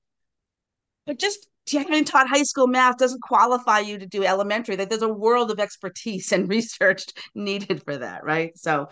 but 1.05 1.19
just 1.19 1.47
having 1.71 2.03
taught 2.03 2.27
high 2.27 2.43
school 2.43 2.67
math 2.67 2.97
doesn't 2.97 3.21
qualify 3.21 3.79
you 3.79 3.97
to 3.97 4.05
do 4.05 4.23
elementary. 4.23 4.75
That 4.75 4.89
there's 4.89 5.01
a 5.01 5.09
world 5.09 5.51
of 5.51 5.59
expertise 5.59 6.31
and 6.31 6.49
research 6.49 7.05
needed 7.35 7.83
for 7.83 7.97
that, 7.97 8.23
right? 8.23 8.57
So, 8.57 8.87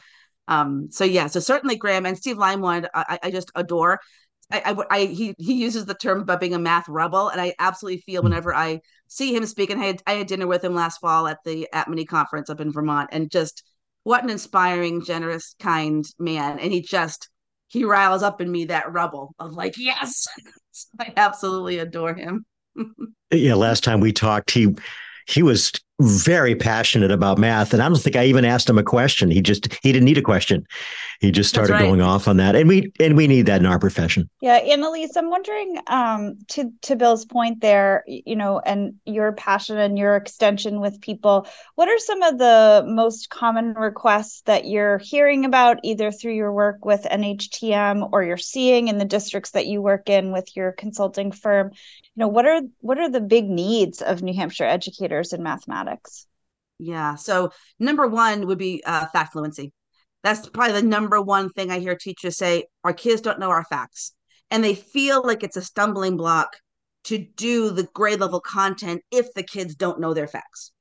um, 0.47 0.87
so 0.91 1.03
yeah, 1.03 1.27
so 1.27 1.39
certainly 1.39 1.75
Graham 1.75 2.05
and 2.05 2.17
Steve 2.17 2.37
Leinwand, 2.37 2.87
I, 2.93 3.19
I 3.23 3.31
just 3.31 3.51
adore. 3.55 3.99
I, 4.51 4.61
I, 4.65 4.97
I, 4.97 5.05
he 5.05 5.33
he 5.37 5.53
uses 5.53 5.85
the 5.85 5.93
term 5.93 6.21
about 6.21 6.41
being 6.41 6.53
a 6.53 6.59
math 6.59 6.89
rebel, 6.89 7.29
and 7.29 7.39
I 7.39 7.53
absolutely 7.59 8.01
feel 8.01 8.21
hmm. 8.21 8.27
whenever 8.27 8.53
I 8.53 8.81
see 9.07 9.35
him 9.35 9.45
speak. 9.45 9.69
And 9.69 9.81
I 9.81 9.85
had 9.85 10.01
I 10.07 10.11
had 10.13 10.27
dinner 10.27 10.47
with 10.47 10.63
him 10.63 10.75
last 10.75 10.99
fall 10.99 11.27
at 11.27 11.39
the 11.45 11.67
at 11.73 11.89
Mini 11.89 12.05
conference 12.05 12.49
up 12.49 12.59
in 12.61 12.71
Vermont, 12.71 13.09
and 13.11 13.31
just 13.31 13.63
what 14.03 14.23
an 14.23 14.29
inspiring, 14.29 15.03
generous, 15.03 15.55
kind 15.59 16.05
man. 16.19 16.59
And 16.59 16.71
he 16.71 16.81
just 16.81 17.29
he 17.67 17.85
riles 17.85 18.23
up 18.23 18.41
in 18.41 18.51
me 18.51 18.65
that 18.65 18.91
rebel 18.91 19.33
of 19.39 19.53
like, 19.53 19.77
yes, 19.77 20.27
I 20.99 21.13
absolutely 21.15 21.79
adore 21.79 22.13
him. 22.13 22.45
Yeah, 23.31 23.55
last 23.55 23.83
time 23.83 23.99
we 23.99 24.11
talked, 24.11 24.51
he 24.51 24.75
he 25.27 25.43
was 25.43 25.71
very 26.01 26.55
passionate 26.55 27.11
about 27.11 27.37
math. 27.37 27.73
And 27.73 27.81
i 27.81 27.87
don't 27.87 27.97
think 27.97 28.15
i 28.15 28.25
even 28.25 28.45
asked 28.45 28.69
him 28.69 28.77
a 28.77 28.83
question. 28.83 29.31
He 29.31 29.41
just 29.41 29.73
he 29.81 29.91
didn't 29.91 30.05
need 30.05 30.17
a 30.17 30.21
question. 30.21 30.65
He 31.19 31.31
just 31.31 31.49
started 31.49 31.73
right. 31.73 31.81
going 31.81 32.01
off 32.01 32.27
on 32.27 32.37
that. 32.37 32.55
And 32.55 32.67
we 32.67 32.91
and 32.99 33.15
we 33.15 33.27
need 33.27 33.45
that 33.45 33.61
in 33.61 33.65
our 33.65 33.79
profession. 33.79 34.29
Yeah 34.41 34.55
Ann 34.55 34.83
Elise 34.83 35.15
i'm 35.15 35.29
wondering 35.29 35.77
um 35.87 36.37
to 36.49 36.71
to 36.81 36.95
bill's 36.95 37.25
point 37.25 37.61
there 37.61 38.03
you 38.07 38.35
know 38.35 38.59
and 38.59 38.95
your 39.05 39.31
passion 39.31 39.77
and 39.77 39.97
your 39.97 40.15
extension 40.15 40.81
with 40.81 41.01
people 41.01 41.47
what 41.75 41.89
are 41.89 41.99
some 41.99 42.21
of 42.23 42.37
the 42.37 42.83
most 42.87 43.29
common 43.29 43.73
requests 43.73 44.41
that 44.41 44.65
you're 44.65 44.97
hearing 44.99 45.45
about 45.45 45.79
either 45.83 46.11
through 46.11 46.33
your 46.33 46.51
work 46.51 46.85
with 46.85 47.03
nhtm 47.03 48.09
or 48.11 48.23
you're 48.23 48.37
seeing 48.37 48.87
in 48.87 48.97
the 48.97 49.05
districts 49.05 49.51
that 49.51 49.67
you 49.67 49.81
work 49.81 50.09
in 50.09 50.31
with 50.31 50.55
your 50.55 50.71
consulting 50.71 51.31
firm? 51.31 51.71
You 51.71 52.21
know 52.21 52.27
what 52.27 52.45
are 52.45 52.61
what 52.79 52.97
are 52.97 53.09
the 53.09 53.21
big 53.21 53.49
needs 53.49 54.01
of 54.01 54.21
new 54.21 54.33
hampshire 54.33 54.65
educators 54.65 55.33
in 55.33 55.43
mathematics 55.43 55.90
yeah 56.79 57.15
so 57.15 57.51
number 57.79 58.07
one 58.07 58.47
would 58.47 58.57
be 58.57 58.81
uh, 58.85 59.05
fact 59.07 59.33
fluency. 59.33 59.71
That's 60.23 60.47
probably 60.49 60.73
the 60.73 60.87
number 60.87 61.21
one 61.21 61.49
thing 61.49 61.71
i 61.71 61.79
hear 61.79 61.95
teachers 61.95 62.37
say 62.37 62.65
our 62.83 62.93
kids 62.93 63.21
don't 63.21 63.39
know 63.39 63.49
our 63.49 63.65
facts. 63.65 64.13
And 64.49 64.63
they 64.63 64.75
feel 64.75 65.25
like 65.25 65.43
it's 65.43 65.57
a 65.57 65.61
stumbling 65.61 66.17
block 66.17 66.57
to 67.05 67.17
do 67.17 67.71
the 67.71 67.87
grade 67.93 68.19
level 68.19 68.41
content 68.41 69.01
if 69.11 69.33
the 69.33 69.43
kids 69.43 69.75
don't 69.75 69.99
know 69.99 70.13
their 70.13 70.27
facts. 70.27 70.71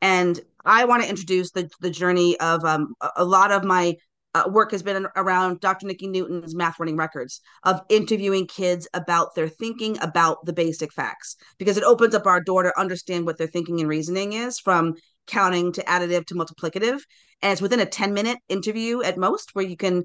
And 0.00 0.40
i 0.64 0.84
want 0.84 1.02
to 1.02 1.08
introduce 1.08 1.50
the, 1.52 1.68
the 1.80 1.90
journey 1.90 2.38
of 2.40 2.64
um, 2.64 2.94
a 3.16 3.24
lot 3.24 3.50
of 3.52 3.64
my 3.64 3.96
uh, 4.38 4.48
work 4.48 4.70
has 4.70 4.82
been 4.82 5.06
around 5.16 5.60
Dr. 5.60 5.86
Nicki 5.86 6.06
Newton's 6.06 6.54
math 6.54 6.78
running 6.78 6.96
records 6.96 7.40
of 7.64 7.80
interviewing 7.88 8.46
kids 8.46 8.88
about 8.94 9.34
their 9.34 9.48
thinking 9.48 9.98
about 10.00 10.44
the 10.44 10.52
basic 10.52 10.92
facts 10.92 11.36
because 11.58 11.76
it 11.76 11.84
opens 11.84 12.14
up 12.14 12.26
our 12.26 12.40
door 12.40 12.62
to 12.62 12.78
understand 12.78 13.26
what 13.26 13.38
their 13.38 13.46
thinking 13.46 13.80
and 13.80 13.88
reasoning 13.88 14.32
is 14.32 14.58
from 14.58 14.94
counting 15.26 15.72
to 15.72 15.82
additive 15.84 16.26
to 16.26 16.34
multiplicative. 16.34 17.00
And 17.42 17.52
it's 17.52 17.62
within 17.62 17.80
a 17.80 17.86
10 17.86 18.14
minute 18.14 18.38
interview 18.48 19.02
at 19.02 19.18
most 19.18 19.54
where 19.54 19.64
you 19.64 19.76
can 19.76 20.04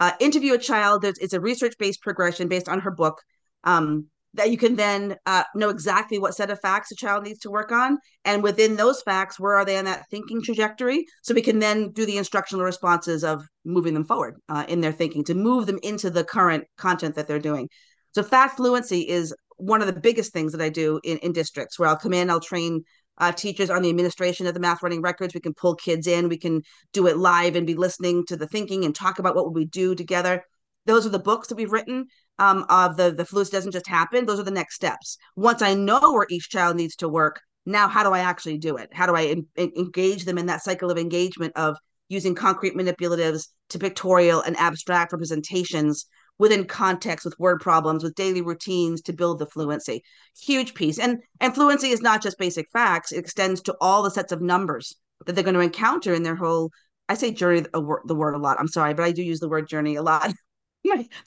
uh, 0.00 0.12
interview 0.20 0.54
a 0.54 0.58
child. 0.58 1.02
There's, 1.02 1.18
it's 1.18 1.34
a 1.34 1.40
research 1.40 1.74
based 1.78 2.02
progression 2.02 2.48
based 2.48 2.68
on 2.68 2.80
her 2.80 2.90
book. 2.90 3.22
Um, 3.64 4.06
that 4.34 4.50
you 4.50 4.56
can 4.56 4.76
then 4.76 5.16
uh, 5.26 5.44
know 5.54 5.68
exactly 5.68 6.18
what 6.18 6.34
set 6.34 6.50
of 6.50 6.60
facts 6.60 6.90
a 6.90 6.96
child 6.96 7.24
needs 7.24 7.40
to 7.40 7.50
work 7.50 7.70
on 7.72 7.98
and 8.24 8.42
within 8.42 8.76
those 8.76 9.02
facts 9.02 9.38
where 9.38 9.54
are 9.54 9.64
they 9.64 9.76
on 9.76 9.84
that 9.84 10.08
thinking 10.10 10.42
trajectory 10.42 11.04
so 11.22 11.34
we 11.34 11.42
can 11.42 11.58
then 11.58 11.90
do 11.92 12.06
the 12.06 12.16
instructional 12.16 12.64
responses 12.64 13.24
of 13.24 13.44
moving 13.64 13.94
them 13.94 14.04
forward 14.04 14.36
uh, 14.48 14.64
in 14.68 14.80
their 14.80 14.92
thinking 14.92 15.24
to 15.24 15.34
move 15.34 15.66
them 15.66 15.78
into 15.82 16.10
the 16.10 16.24
current 16.24 16.64
content 16.76 17.14
that 17.14 17.26
they're 17.26 17.38
doing. 17.38 17.68
So 18.12 18.22
fact 18.22 18.56
fluency 18.56 19.08
is 19.08 19.34
one 19.58 19.80
of 19.80 19.86
the 19.86 20.00
biggest 20.00 20.32
things 20.32 20.52
that 20.52 20.60
i 20.60 20.68
do 20.68 20.98
in, 21.04 21.18
in 21.18 21.32
districts 21.32 21.78
where 21.78 21.88
i'll 21.88 21.96
come 21.96 22.14
in 22.14 22.30
i'll 22.30 22.40
train 22.40 22.82
uh, 23.18 23.32
teachers 23.32 23.70
on 23.70 23.82
the 23.82 23.88
administration 23.88 24.46
of 24.46 24.54
the 24.54 24.60
math 24.60 24.82
running 24.82 25.02
records. 25.02 25.34
We 25.34 25.40
can 25.40 25.54
pull 25.54 25.74
kids 25.74 26.06
in 26.06 26.28
we 26.28 26.38
can 26.38 26.62
do 26.92 27.06
it 27.06 27.16
live 27.16 27.56
and 27.56 27.66
be 27.66 27.74
listening 27.74 28.24
to 28.26 28.36
the 28.36 28.46
thinking 28.46 28.84
and 28.84 28.94
talk 28.94 29.18
about 29.18 29.34
what 29.34 29.44
would 29.44 29.54
we 29.54 29.64
do 29.64 29.94
together. 29.94 30.42
Those 30.86 31.06
are 31.06 31.10
the 31.10 31.18
books 31.18 31.48
that 31.48 31.54
we've 31.54 31.72
written 31.72 32.06
um, 32.38 32.64
of 32.68 32.96
the 32.96 33.12
the 33.12 33.24
fluency 33.24 33.52
doesn't 33.52 33.72
just 33.72 33.86
happen. 33.86 34.26
Those 34.26 34.40
are 34.40 34.44
the 34.44 34.50
next 34.50 34.74
steps. 34.74 35.16
Once 35.36 35.62
I 35.62 35.74
know 35.74 36.12
where 36.12 36.26
each 36.30 36.48
child 36.50 36.76
needs 36.76 36.96
to 36.96 37.08
work, 37.08 37.40
now 37.66 37.88
how 37.88 38.02
do 38.02 38.10
I 38.10 38.20
actually 38.20 38.58
do 38.58 38.76
it? 38.76 38.90
How 38.92 39.06
do 39.06 39.14
I 39.14 39.36
engage 39.56 40.24
them 40.24 40.38
in 40.38 40.46
that 40.46 40.62
cycle 40.62 40.90
of 40.90 40.98
engagement 40.98 41.52
of 41.56 41.76
using 42.08 42.34
concrete 42.34 42.76
manipulatives 42.76 43.48
to 43.70 43.78
pictorial 43.78 44.42
and 44.42 44.56
abstract 44.58 45.12
representations 45.12 46.06
within 46.38 46.64
context 46.64 47.24
with 47.24 47.38
word 47.38 47.60
problems 47.60 48.02
with 48.02 48.14
daily 48.14 48.42
routines 48.42 49.00
to 49.02 49.12
build 49.12 49.38
the 49.38 49.46
fluency 49.46 50.02
huge 50.40 50.74
piece 50.74 50.98
and 50.98 51.18
and 51.40 51.54
fluency 51.54 51.88
is 51.88 52.02
not 52.02 52.22
just 52.22 52.38
basic 52.38 52.66
facts 52.72 53.12
it 53.12 53.18
extends 53.18 53.60
to 53.60 53.76
all 53.80 54.02
the 54.02 54.10
sets 54.10 54.32
of 54.32 54.40
numbers 54.40 54.96
that 55.24 55.34
they're 55.34 55.44
going 55.44 55.54
to 55.54 55.60
encounter 55.60 56.12
in 56.12 56.22
their 56.22 56.36
whole 56.36 56.70
i 57.08 57.14
say 57.14 57.30
journey 57.30 57.64
the 57.72 57.80
word 58.14 58.34
a 58.34 58.38
lot 58.38 58.58
i'm 58.58 58.68
sorry 58.68 58.92
but 58.94 59.04
i 59.04 59.12
do 59.12 59.22
use 59.22 59.40
the 59.40 59.48
word 59.48 59.68
journey 59.68 59.94
a 59.96 60.02
lot 60.02 60.32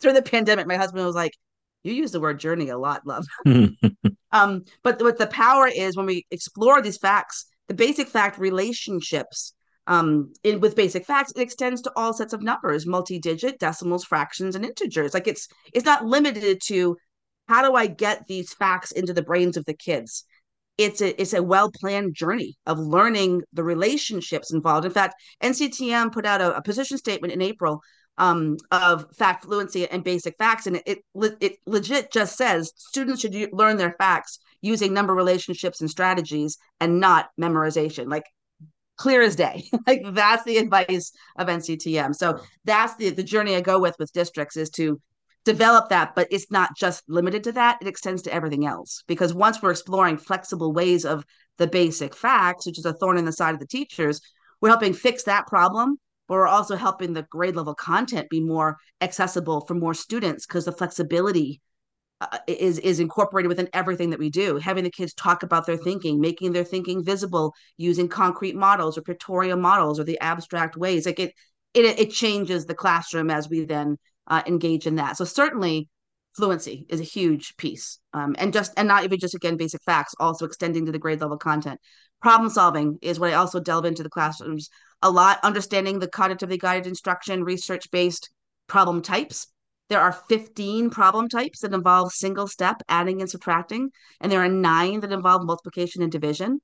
through 0.02 0.14
the 0.14 0.22
pandemic, 0.22 0.68
my 0.68 0.78
husband 0.78 1.06
was 1.06 1.16
like, 1.16 1.34
"You 1.84 1.94
use 1.94 2.12
the 2.12 2.20
word 2.20 2.40
journey 2.40 2.70
a 2.70 2.78
lot, 2.78 3.06
love." 3.06 3.26
um, 4.32 4.64
but 4.84 5.02
what 5.02 5.18
the 5.18 5.28
power 5.28 5.68
is 5.68 5.96
when 5.96 6.06
we 6.06 6.26
explore 6.32 6.82
these 6.82 6.98
facts, 6.98 7.46
the 7.68 7.74
basic 7.74 8.08
fact 8.08 8.38
relationships. 8.38 9.54
Um, 9.88 10.34
in, 10.44 10.62
with 10.62 10.76
basic 10.76 11.06
facts, 11.06 11.32
it 11.36 11.42
extends 11.42 11.84
to 11.84 11.92
all 11.96 12.12
sets 12.12 12.34
of 12.34 12.42
numbers, 12.42 12.88
multi-digit, 12.88 13.60
decimals, 13.60 14.04
fractions, 14.04 14.56
and 14.56 14.66
integers. 14.66 15.14
Like 15.14 15.28
it's 15.28 15.48
it's 15.74 15.86
not 15.86 16.04
limited 16.04 16.60
to 16.66 16.98
how 17.48 17.68
do 17.68 17.76
I 17.76 17.88
get 17.88 18.26
these 18.28 18.54
facts 18.54 18.92
into 18.92 19.14
the 19.14 19.22
brains 19.22 19.58
of 19.58 19.66
the 19.66 19.76
kids? 19.76 20.26
It's 20.78 21.02
a 21.02 21.20
it's 21.22 21.34
a 21.34 21.44
well 21.44 21.72
planned 21.72 22.16
journey 22.16 22.58
of 22.66 22.80
learning 22.80 23.44
the 23.54 23.64
relationships 23.64 24.52
involved. 24.52 24.86
In 24.86 24.92
fact, 24.92 25.16
NCTM 25.42 26.12
put 26.12 26.26
out 26.26 26.42
a, 26.42 26.58
a 26.58 26.62
position 26.62 26.98
statement 26.98 27.34
in 27.34 27.42
April 27.42 27.82
um, 28.18 28.58
of 28.72 29.06
fact 29.16 29.46
fluency 29.46 29.88
and 29.88 30.04
basic 30.04 30.36
facts, 30.38 30.68
and 30.68 30.78
it, 30.86 31.00
it 31.14 31.38
it 31.40 31.58
legit 31.66 32.12
just 32.12 32.38
says 32.38 32.72
students 32.76 33.22
should 33.22 33.36
learn 33.54 33.78
their 33.78 33.96
facts 33.98 34.40
using 34.62 34.94
number 34.94 35.14
relationships 35.14 35.82
and 35.82 35.90
strategies 35.90 36.58
and 36.80 37.00
not 37.00 37.30
memorization. 37.40 38.10
Like 38.10 38.26
clear 38.98 39.22
as 39.22 39.36
day. 39.36 39.64
like 39.88 40.02
that's 40.12 40.44
the 40.44 40.58
advice 40.58 41.12
of 41.38 41.48
NCTM. 41.48 42.16
So 42.16 42.40
that's 42.64 42.96
the 42.96 43.10
the 43.10 43.24
journey 43.24 43.56
I 43.56 43.62
go 43.62 43.80
with 43.80 43.96
with 44.00 44.14
districts 44.14 44.58
is 44.58 44.70
to 44.72 45.00
develop 45.44 45.90
that, 45.90 46.16
but 46.16 46.28
it's 46.32 46.50
not 46.50 46.76
just 46.76 47.04
limited 47.08 47.44
to 47.44 47.52
that. 47.54 47.78
It 47.82 47.88
extends 47.88 48.24
to 48.24 48.34
everything 48.34 48.66
else 48.66 49.04
because 49.08 49.34
once 49.34 49.62
we're 49.62 49.72
exploring 49.72 50.18
flexible 50.18 50.74
ways 50.74 51.06
of 51.06 51.24
the 51.58 51.68
basic 51.68 52.16
facts, 52.16 52.66
which 52.66 52.80
is 52.80 52.86
a 52.86 52.94
thorn 52.94 53.18
in 53.18 53.26
the 53.26 53.32
side 53.32 53.54
of 53.54 53.60
the 53.60 53.68
teachers, 53.68 54.20
we're 54.60 54.70
helping 54.70 54.94
fix 54.94 55.24
that 55.24 55.48
problem. 55.48 55.98
But 56.28 56.36
we're 56.36 56.48
also 56.48 56.76
helping 56.76 57.14
the 57.14 57.24
grade 57.30 57.56
level 57.56 57.76
content 57.76 58.30
be 58.30 58.40
more 58.40 58.78
accessible 59.02 59.62
for 59.62 59.76
more 59.76 59.94
students 59.94 60.46
because 60.46 60.66
the 60.66 60.72
flexibility 60.72 61.62
uh, 62.22 62.38
is 62.48 62.80
is 62.80 63.00
incorporated 63.00 63.50
within 63.50 63.70
everything 63.74 64.10
that 64.10 64.20
we 64.20 64.30
do. 64.30 64.58
Having 64.58 64.86
the 64.86 64.90
kids 64.90 65.14
talk 65.14 65.44
about 65.44 65.66
their 65.66 65.78
thinking 65.78 66.20
making 66.20 66.54
their 66.54 66.64
thinking 66.64 67.04
visible 67.04 67.54
using 67.78 68.08
concrete 68.08 68.56
models 68.56 68.98
or 68.98 69.02
pictorial 69.02 69.58
models 69.58 70.00
or 70.00 70.04
the 70.04 70.20
abstract 70.20 70.78
ways 70.78 71.06
like 71.06 71.20
it 71.20 71.34
it, 71.74 72.00
it 72.00 72.12
changes 72.12 72.66
the 72.66 72.74
classroom 72.74 73.30
as 73.30 73.50
we 73.50 73.66
then 73.66 73.98
uh, 74.28 74.42
engage 74.48 74.88
in 74.88 74.96
that. 74.96 75.18
So 75.18 75.26
certainly 75.26 75.90
fluency 76.36 76.86
is 76.90 77.00
a 77.00 77.04
huge 77.04 77.56
piece 77.58 78.00
um, 78.14 78.36
and 78.40 78.54
just 78.54 78.74
and 78.78 78.88
not 78.88 79.04
even 79.04 79.20
just 79.20 79.36
again 79.36 79.58
basic 79.58 79.82
facts 79.84 80.14
also 80.20 80.46
extending 80.46 80.86
to 80.86 80.92
the 80.92 81.00
grade 81.00 81.22
level 81.22 81.38
content. 81.38 81.80
Problem 82.22 82.50
solving 82.50 82.98
is 83.02 83.20
what 83.20 83.32
i 83.32 83.34
also 83.34 83.60
delve 83.60 83.86
into 83.86 84.04
the 84.04 84.10
classrooms 84.10 84.70
a 85.06 85.10
lot 85.10 85.40
understanding 85.44 86.00
the 86.00 86.08
cognitively 86.08 86.60
guided 86.60 86.88
instruction 86.88 87.44
research 87.44 87.90
based 87.92 88.30
problem 88.68 89.02
types 89.02 89.48
there 89.88 90.02
are 90.02 90.12
15 90.12 90.90
problem 90.90 91.30
types 91.30 91.60
that 91.60 91.74
involve 91.74 92.12
single 92.12 92.48
step 92.48 92.82
adding 92.90 93.22
and 93.22 93.30
subtracting, 93.30 93.92
and 94.20 94.32
there 94.32 94.44
are 94.44 94.50
nine 94.50 95.02
that 95.02 95.12
involve 95.12 95.46
multiplication 95.46 96.02
and 96.02 96.12
division. 96.12 96.60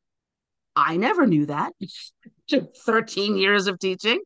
I 0.75 0.97
never 0.97 1.27
knew 1.27 1.45
that. 1.45 1.73
13 2.86 3.38
years 3.38 3.67
of 3.67 3.77
teaching. 3.77 4.21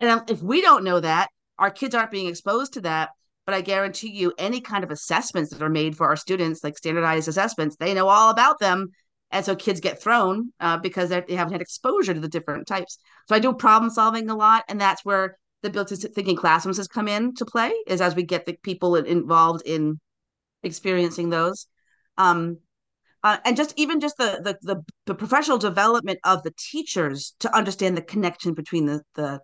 And 0.00 0.10
um, 0.10 0.24
if 0.28 0.42
we 0.42 0.60
don't 0.60 0.84
know 0.84 0.98
that, 0.98 1.28
our 1.58 1.70
kids 1.70 1.94
aren't 1.94 2.10
being 2.10 2.28
exposed 2.28 2.72
to 2.74 2.80
that. 2.82 3.10
But 3.46 3.54
I 3.54 3.60
guarantee 3.60 4.10
you, 4.10 4.32
any 4.38 4.60
kind 4.60 4.84
of 4.84 4.90
assessments 4.90 5.50
that 5.50 5.62
are 5.62 5.70
made 5.70 5.96
for 5.96 6.06
our 6.06 6.16
students, 6.16 6.62
like 6.64 6.76
standardized 6.76 7.28
assessments, 7.28 7.76
they 7.76 7.94
know 7.94 8.08
all 8.08 8.30
about 8.30 8.58
them. 8.58 8.88
And 9.32 9.44
so 9.44 9.54
kids 9.54 9.80
get 9.80 10.02
thrown 10.02 10.52
uh, 10.60 10.78
because 10.78 11.08
they 11.10 11.24
haven't 11.30 11.52
had 11.52 11.60
exposure 11.60 12.14
to 12.14 12.20
the 12.20 12.28
different 12.28 12.66
types. 12.66 12.98
So 13.28 13.36
I 13.36 13.38
do 13.38 13.52
problem 13.52 13.90
solving 13.90 14.28
a 14.28 14.36
lot. 14.36 14.64
And 14.68 14.80
that's 14.80 15.04
where 15.04 15.36
the 15.62 15.70
building 15.70 15.98
thinking 15.98 16.36
classrooms 16.36 16.78
has 16.78 16.88
come 16.88 17.08
in 17.08 17.34
to 17.34 17.44
play 17.44 17.72
is 17.86 18.00
as 18.00 18.14
we 18.14 18.22
get 18.22 18.46
the 18.46 18.56
people 18.62 18.96
involved 18.96 19.62
in 19.66 20.00
experiencing 20.62 21.30
those 21.30 21.66
um, 22.18 22.58
uh, 23.22 23.36
and 23.44 23.56
just 23.56 23.74
even 23.76 24.00
just 24.00 24.16
the, 24.16 24.40
the, 24.42 24.58
the 24.74 24.82
the 25.06 25.14
professional 25.14 25.58
development 25.58 26.18
of 26.24 26.42
the 26.42 26.52
teachers 26.56 27.34
to 27.40 27.54
understand 27.54 27.96
the 27.96 28.02
connection 28.02 28.54
between 28.54 28.86
the 28.86 29.02
the, 29.14 29.40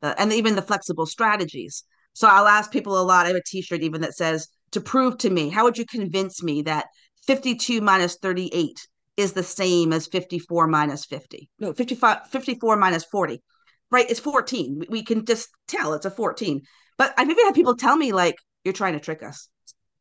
the 0.00 0.20
and 0.20 0.32
even 0.32 0.54
the 0.54 0.62
flexible 0.62 1.06
strategies 1.06 1.84
so 2.12 2.28
i'll 2.28 2.46
ask 2.46 2.70
people 2.70 3.00
a 3.00 3.02
lot 3.02 3.26
i 3.26 3.28
have 3.28 3.36
a 3.36 3.42
t-shirt 3.44 3.82
even 3.82 4.00
that 4.00 4.14
says 4.14 4.48
to 4.70 4.80
prove 4.80 5.18
to 5.18 5.30
me 5.30 5.48
how 5.48 5.64
would 5.64 5.78
you 5.78 5.86
convince 5.86 6.42
me 6.42 6.62
that 6.62 6.86
52 7.26 7.80
minus 7.80 8.16
38 8.16 8.86
is 9.16 9.32
the 9.32 9.42
same 9.42 9.92
as 9.92 10.06
54 10.06 10.66
minus 10.66 11.04
50 11.04 11.48
no 11.58 11.72
55 11.72 12.28
54 12.28 12.76
minus 12.76 13.04
40 13.04 13.42
right? 13.90 14.08
It's 14.08 14.20
14. 14.20 14.84
We 14.88 15.02
can 15.02 15.24
just 15.24 15.48
tell 15.66 15.94
it's 15.94 16.06
a 16.06 16.10
14. 16.10 16.62
But 16.96 17.14
I've 17.16 17.28
even 17.28 17.44
had 17.44 17.54
people 17.54 17.76
tell 17.76 17.96
me, 17.96 18.12
like, 18.12 18.36
you're 18.64 18.74
trying 18.74 18.94
to 18.94 19.00
trick 19.00 19.22
us. 19.22 19.48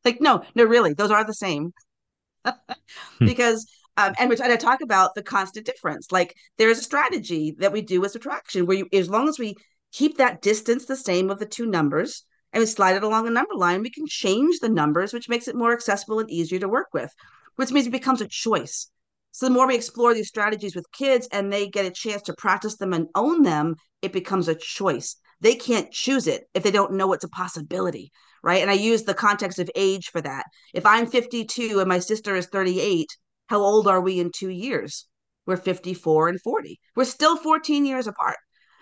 Like, 0.06 0.22
no, 0.22 0.44
no, 0.56 0.64
really, 0.64 0.94
those 0.94 1.12
are 1.12 1.24
the 1.24 1.34
same. 1.34 1.74
Hmm. 3.20 3.26
because, 3.26 3.68
um, 3.98 4.14
and 4.18 4.30
we're 4.30 4.36
trying 4.36 4.58
to 4.58 4.66
talk 4.66 4.82
about 4.82 5.14
the 5.14 5.22
constant 5.22 5.66
difference. 5.66 6.12
Like, 6.12 6.34
there's 6.58 6.80
a 6.80 6.84
strategy 6.84 7.54
that 7.60 7.72
we 7.72 7.82
do 7.82 8.02
with 8.02 8.12
subtraction 8.12 8.66
where 8.66 8.78
you, 8.78 8.88
as 8.92 9.10
long 9.10 9.28
as 9.28 9.38
we 9.38 9.56
keep 9.92 10.18
that 10.18 10.42
distance 10.42 10.86
the 10.86 10.96
same 10.96 11.30
of 11.30 11.38
the 11.38 11.46
two 11.46 11.66
numbers 11.66 12.24
and 12.52 12.62
we 12.62 12.66
slide 12.66 12.96
it 12.96 13.04
along 13.04 13.28
a 13.28 13.32
number 13.32 13.54
line, 13.56 13.82
we 13.82 13.92
can 13.92 14.08
change 14.08 14.60
the 14.60 14.70
numbers, 14.70 15.14
which 15.14 15.30
makes 15.30 15.48
it 15.48 15.56
more 15.56 15.74
accessible 15.74 16.20
and 16.20 16.32
easier 16.32 16.60
to 16.60 16.70
work 16.70 16.88
with, 16.94 17.14
which 17.58 17.72
means 17.72 17.86
it 17.86 17.92
becomes 17.92 18.22
a 18.22 18.28
choice. 18.28 18.90
So 19.32 19.46
the 19.46 19.54
more 19.54 19.68
we 19.68 19.76
explore 19.76 20.14
these 20.14 20.28
strategies 20.28 20.76
with 20.76 20.92
kids 20.92 21.28
and 21.32 21.52
they 21.52 21.68
get 21.68 21.86
a 21.86 21.92
chance 21.92 22.24
to 22.24 22.34
practice 22.38 22.78
them 22.78 22.94
and 22.94 23.08
own 23.16 23.44
them, 23.44 23.76
it 24.02 24.12
becomes 24.12 24.48
a 24.48 24.56
choice. 24.56 25.16
They 25.42 25.56
can't 25.56 25.92
choose 25.92 26.28
it 26.28 26.46
if 26.54 26.64
they 26.64 26.72
don't 26.72 26.94
know 26.94 27.14
it's 27.14 27.24
a 27.24 27.30
possibility, 27.30 28.12
right? 28.44 28.62
And 28.62 28.72
I 28.72 28.74
use 28.74 29.04
the 29.04 29.14
context 29.14 29.60
of 29.60 29.70
age 29.76 30.10
for 30.10 30.22
that. 30.22 30.46
If 30.74 30.86
I'm 30.86 31.06
52 31.06 31.80
and 31.80 31.88
my 31.88 32.00
sister 32.00 32.36
is 32.36 32.48
38, 32.48 33.08
how 33.48 33.60
old 33.60 33.88
are 33.88 34.02
we 34.02 34.20
in 34.20 34.32
two 34.32 34.50
years? 34.50 35.08
We're 35.46 35.58
54 35.58 36.30
and 36.30 36.42
40. 36.42 36.80
We're 36.96 37.06
still 37.06 37.38
14 37.38 37.86
years 37.86 38.08
apart. 38.08 38.38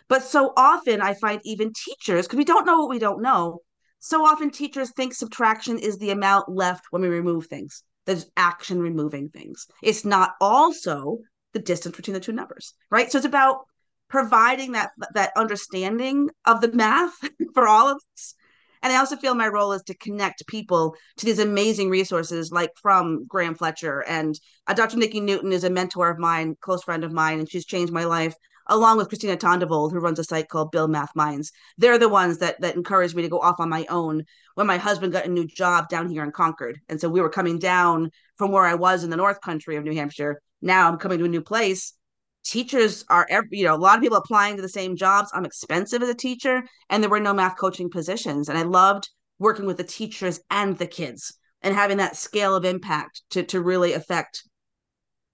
But 0.10 0.24
so 0.24 0.54
often 0.56 1.02
I 1.02 1.14
find 1.14 1.42
even 1.44 1.74
teachers, 1.74 2.26
because 2.26 2.38
we 2.38 2.46
don't 2.46 2.66
know 2.66 2.80
what 2.80 2.90
we 2.90 3.00
don't 3.00 3.22
know, 3.22 3.60
so 4.00 4.26
often 4.26 4.50
teachers 4.50 4.92
think 4.92 5.14
subtraction 5.14 5.78
is 5.78 5.98
the 5.98 6.12
amount 6.12 6.50
left 6.50 6.86
when 6.92 7.02
we 7.02 7.10
remove 7.10 7.48
things 7.48 7.84
there's 8.08 8.26
action 8.36 8.82
removing 8.82 9.30
things. 9.30 9.68
It's 9.84 10.04
not 10.04 10.32
also 10.42 11.20
the 11.54 11.60
distance 11.60 11.96
between 11.96 12.16
the 12.16 12.20
two 12.20 12.32
numbers, 12.32 12.74
right? 12.90 13.12
So 13.12 13.20
it's 13.20 13.28
about 13.28 13.66
providing 14.10 14.72
that 14.72 14.92
that 15.14 15.34
understanding 15.36 16.30
of 16.46 16.62
the 16.62 16.72
math 16.72 17.14
for 17.54 17.68
all 17.68 17.90
of 17.90 17.98
us. 18.16 18.34
And 18.82 18.94
I 18.94 18.98
also 18.98 19.18
feel 19.18 19.36
my 19.36 19.48
role 19.48 19.74
is 19.74 19.82
to 19.84 19.98
connect 19.98 20.48
people 20.48 20.96
to 21.18 21.26
these 21.26 21.40
amazing 21.40 21.90
resources, 21.90 22.52
like 22.52 22.72
from 22.82 23.26
Graham 23.26 23.56
Fletcher 23.56 24.04
and 24.08 24.40
uh, 24.68 24.74
Dr. 24.74 24.98
Nicki 24.98 25.20
Newton 25.20 25.52
is 25.52 25.64
a 25.64 25.70
mentor 25.70 26.10
of 26.10 26.20
mine, 26.20 26.56
close 26.62 26.84
friend 26.84 27.04
of 27.04 27.12
mine, 27.12 27.40
and 27.40 27.50
she's 27.50 27.66
changed 27.66 27.92
my 27.92 28.06
life 28.06 28.36
along 28.70 28.98
with 28.98 29.08
Christina 29.08 29.38
Tondevold, 29.38 29.92
who 29.92 30.00
runs 30.00 30.20
a 30.20 30.24
site 30.24 30.50
called 30.50 30.72
Build 30.72 30.92
Math 30.92 31.16
Minds. 31.16 31.52
They're 31.78 31.98
the 31.98 32.10
ones 32.10 32.38
that 32.40 32.60
that 32.62 32.76
encouraged 32.76 33.16
me 33.16 33.24
to 33.24 33.30
go 33.30 33.40
off 33.40 33.60
on 33.60 33.70
my 33.70 33.86
own 33.90 34.24
when 34.56 34.68
my 34.68 34.78
husband 34.78 35.14
got 35.14 35.26
a 35.26 35.30
new 35.30 35.46
job 35.46 35.90
down 35.90 36.10
here 36.10 36.24
in 36.24 36.32
Concord. 36.32 36.80
And 36.90 37.00
so 37.00 37.10
we 37.10 37.22
were 37.22 37.30
coming 37.30 37.60
down 37.60 38.12
from 38.38 38.52
where 38.52 38.66
I 38.66 38.76
was 38.76 39.04
in 39.04 39.10
the 39.10 39.18
North 39.18 39.42
Country 39.42 39.76
of 39.76 39.84
New 39.84 39.94
Hampshire. 39.94 40.42
Now 40.62 40.88
I'm 40.88 40.98
coming 40.98 41.20
to 41.20 41.26
a 41.26 41.30
new 41.30 41.42
place. 41.42 41.94
Teachers 42.44 43.04
are, 43.10 43.28
you 43.52 43.66
know, 43.66 43.76
a 43.76 43.78
lot 43.78 43.98
of 43.98 44.02
people 44.02 44.18
applying 44.18 44.56
to 44.56 44.62
the 44.62 44.70
same 44.70 44.96
jobs. 44.96 45.30
I'm 45.34 45.46
expensive 45.46 46.02
as 46.02 46.10
a 46.10 46.16
teacher, 46.16 46.64
and 46.90 47.04
there 47.04 47.10
were 47.10 47.20
no 47.20 47.34
math 47.34 47.58
coaching 47.58 47.90
positions. 47.90 48.48
And 48.48 48.58
I 48.58 48.64
loved 48.64 49.10
working 49.40 49.66
with 49.66 49.78
the 49.78 49.84
teachers 49.84 50.40
and 50.50 50.78
the 50.78 50.88
kids 50.88 51.34
and 51.62 51.76
having 51.76 51.98
that 51.98 52.16
scale 52.16 52.56
of 52.56 52.66
impact 52.66 53.24
to 53.32 53.44
to 53.44 53.62
really 53.62 53.94
affect 53.94 54.44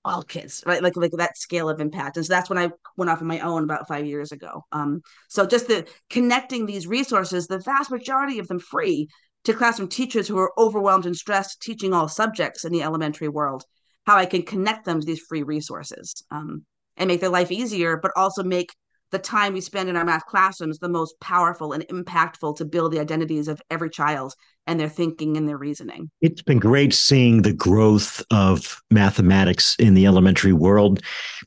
all 0.06 0.24
kids, 0.24 0.64
right? 0.66 0.84
Like 0.84 0.96
like 0.96 1.12
that 1.12 1.38
scale 1.38 1.70
of 1.70 1.80
impact. 1.80 2.18
And 2.18 2.26
so 2.26 2.34
that's 2.34 2.50
when 2.50 2.60
I 2.60 2.72
went 2.98 3.10
off 3.10 3.22
on 3.22 3.28
my 3.28 3.40
own 3.40 3.64
about 3.64 3.88
five 3.88 4.06
years 4.06 4.32
ago. 4.32 4.64
Um, 4.72 5.02
so 5.30 5.46
just 5.46 5.68
the 5.68 5.88
connecting 6.10 6.66
these 6.66 6.88
resources, 6.88 7.48
the 7.48 7.60
vast 7.60 7.92
majority 7.92 8.40
of 8.40 8.48
them 8.48 8.60
free 8.60 9.08
to 9.46 9.54
classroom 9.54 9.90
teachers 9.90 10.28
who 10.28 10.38
are 10.38 10.52
overwhelmed 10.58 11.06
and 11.06 11.16
stressed 11.16 11.62
teaching 11.62 11.94
all 11.94 12.08
subjects 12.08 12.66
in 12.66 12.72
the 12.72 12.84
elementary 12.84 13.28
world, 13.28 13.64
how 14.06 14.16
I 14.16 14.26
can 14.26 14.44
connect 14.44 14.86
them 14.86 15.00
to 15.00 15.06
these 15.06 15.20
free 15.28 15.44
resources 15.44 16.24
um, 16.32 16.66
and 16.98 17.08
make 17.08 17.22
their 17.22 17.30
life 17.30 17.52
easier, 17.52 17.98
but 17.98 18.12
also 18.16 18.44
make 18.44 18.74
the 19.14 19.20
time 19.20 19.54
we 19.54 19.62
spend 19.62 19.88
in 19.88 19.96
our 19.96 20.04
math 20.04 20.26
classrooms 20.26 20.80
the 20.80 20.90
most 20.90 21.18
powerful 21.22 21.72
and 21.72 21.88
impactful 21.88 22.58
to 22.58 22.66
build 22.66 22.92
the 22.92 23.00
identities 23.00 23.48
of 23.48 23.62
every 23.70 23.90
child 23.90 24.34
and 24.66 24.80
their 24.80 24.90
thinking 24.90 25.38
and 25.38 25.48
their 25.48 25.58
reasoning. 25.58 26.10
It's 26.20 26.42
been 26.42 26.60
great 26.60 26.94
seeing 26.94 27.44
the 27.44 27.54
growth 27.54 28.24
of 28.32 28.82
mathematics 28.90 29.76
in 29.78 29.94
the 29.94 30.08
elementary 30.08 30.52
world 30.52 31.02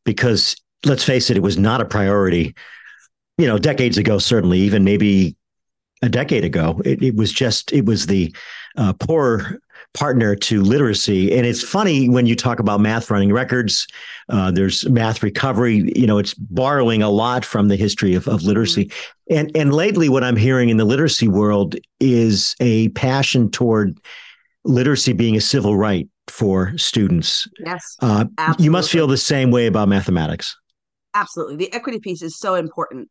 because 0.04 0.56
let's 0.84 1.02
face 1.02 1.28
it, 1.28 1.36
it 1.36 1.42
was 1.42 1.58
not 1.58 1.80
a 1.80 1.84
priority, 1.84 2.54
you 3.36 3.48
know, 3.48 3.58
decades 3.58 3.98
ago, 3.98 4.18
certainly, 4.18 4.60
even 4.60 4.84
maybe 4.84 5.36
a 6.02 6.08
decade 6.08 6.44
ago. 6.44 6.80
It, 6.84 7.02
it 7.02 7.16
was 7.16 7.32
just, 7.32 7.72
it 7.72 7.84
was 7.84 8.06
the 8.06 8.34
uh, 8.76 8.92
poor 8.92 9.58
partner 9.96 10.36
to 10.36 10.62
literacy. 10.62 11.34
And 11.36 11.46
it's 11.46 11.62
funny 11.62 12.08
when 12.08 12.26
you 12.26 12.36
talk 12.36 12.60
about 12.60 12.80
math 12.80 13.10
running 13.10 13.32
records, 13.32 13.86
uh, 14.28 14.50
there's 14.50 14.86
math 14.90 15.22
recovery, 15.22 15.90
you 15.96 16.06
know, 16.06 16.18
it's 16.18 16.34
borrowing 16.34 17.02
a 17.02 17.08
lot 17.08 17.44
from 17.44 17.68
the 17.68 17.76
history 17.76 18.14
of, 18.14 18.28
of 18.28 18.42
literacy. 18.42 18.84
Mm-hmm. 18.84 19.36
And, 19.38 19.56
and 19.56 19.74
lately, 19.74 20.08
what 20.08 20.22
I'm 20.22 20.36
hearing 20.36 20.68
in 20.68 20.76
the 20.76 20.84
literacy 20.84 21.28
world 21.28 21.76
is 21.98 22.54
a 22.60 22.90
passion 22.90 23.50
toward 23.50 23.98
literacy 24.64 25.14
being 25.14 25.34
a 25.34 25.40
civil 25.40 25.76
right 25.76 26.08
for 26.28 26.76
students. 26.76 27.48
Yes. 27.64 27.96
Uh, 28.00 28.26
you 28.58 28.70
must 28.70 28.90
feel 28.90 29.06
the 29.06 29.16
same 29.16 29.50
way 29.50 29.66
about 29.66 29.88
mathematics. 29.88 30.56
Absolutely. 31.14 31.56
The 31.56 31.72
equity 31.72 32.00
piece 32.00 32.20
is 32.20 32.38
so 32.38 32.54
important 32.54 33.08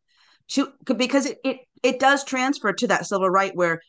to 0.50 0.72
because 0.96 1.26
it, 1.26 1.38
it, 1.44 1.58
it 1.82 1.98
does 1.98 2.22
transfer 2.22 2.72
to 2.72 2.86
that 2.86 3.06
civil 3.06 3.28
right 3.28 3.54
where 3.56 3.80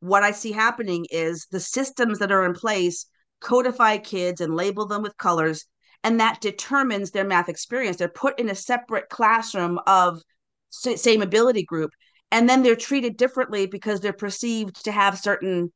what 0.00 0.22
I 0.22 0.32
see 0.32 0.52
happening 0.52 1.06
is 1.10 1.46
the 1.50 1.60
systems 1.60 2.18
that 2.18 2.32
are 2.32 2.44
in 2.44 2.54
place 2.54 3.06
codify 3.40 3.98
kids 3.98 4.40
and 4.40 4.54
label 4.54 4.86
them 4.86 5.02
with 5.02 5.16
colors, 5.16 5.64
and 6.04 6.20
that 6.20 6.40
determines 6.40 7.10
their 7.10 7.24
math 7.24 7.48
experience. 7.48 7.96
They're 7.96 8.08
put 8.08 8.38
in 8.38 8.48
a 8.50 8.54
separate 8.54 9.08
classroom 9.08 9.78
of 9.86 10.20
same 10.70 11.22
ability 11.22 11.64
group, 11.64 11.90
and 12.30 12.48
then 12.48 12.62
they're 12.62 12.76
treated 12.76 13.16
differently 13.16 13.66
because 13.66 14.00
they're 14.00 14.12
perceived 14.12 14.84
to 14.84 14.92
have 14.92 15.18
certain, 15.18 15.72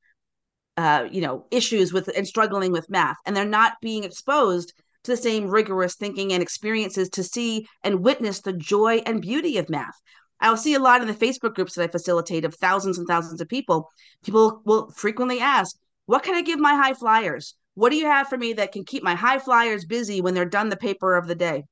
uh, 0.77 1.07
you 1.11 1.21
know, 1.21 1.47
issues 1.51 1.93
with 1.93 2.09
and 2.17 2.27
struggling 2.27 2.73
with 2.73 2.91
math, 2.91 3.17
and 3.27 3.37
they're 3.37 3.45
not 3.45 3.75
being 3.81 4.05
exposed 4.05 4.73
to 5.05 5.11
the 5.11 5.17
same 5.17 5.49
rigorous 5.49 5.97
thinking 5.97 6.33
and 6.33 6.43
experiences 6.43 7.11
to 7.11 7.23
see 7.23 7.67
and 7.83 8.03
witness 8.03 8.41
the 8.41 8.55
joy 8.55 9.03
and 9.05 9.21
beauty 9.21 9.59
of 9.59 9.69
math. 9.69 10.01
I'll 10.45 10.57
see 10.59 10.75
a 10.75 10.79
lot 10.79 11.01
in 11.01 11.07
the 11.07 11.15
Facebook 11.15 11.55
groups 11.55 11.75
that 11.75 11.85
I 11.85 11.89
facilitate 11.89 12.45
of 12.45 12.55
thousands 12.55 12.99
and 12.99 13.09
thousands 13.09 13.41
of 13.41 13.49
people. 13.49 13.89
People 14.23 14.61
will 14.65 14.91
frequently 14.91 15.41
ask, 15.41 15.75
What 16.07 16.23
can 16.23 16.35
I 16.35 16.43
give 16.43 16.61
my 16.61 16.75
high 16.75 16.93
flyers? 16.93 17.55
What 17.75 17.91
do 17.91 17.97
you 17.97 18.07
have 18.07 18.29
for 18.29 18.37
me 18.37 18.53
that 18.53 18.73
can 18.73 18.85
keep 18.85 19.03
my 19.03 19.15
high 19.15 19.39
flyers 19.39 19.85
busy 19.87 20.21
when 20.21 20.35
they're 20.35 20.45
done 20.45 20.69
the 20.69 20.77
paper 20.77 21.17
of 21.17 21.27
the 21.27 21.35
day? 21.35 21.65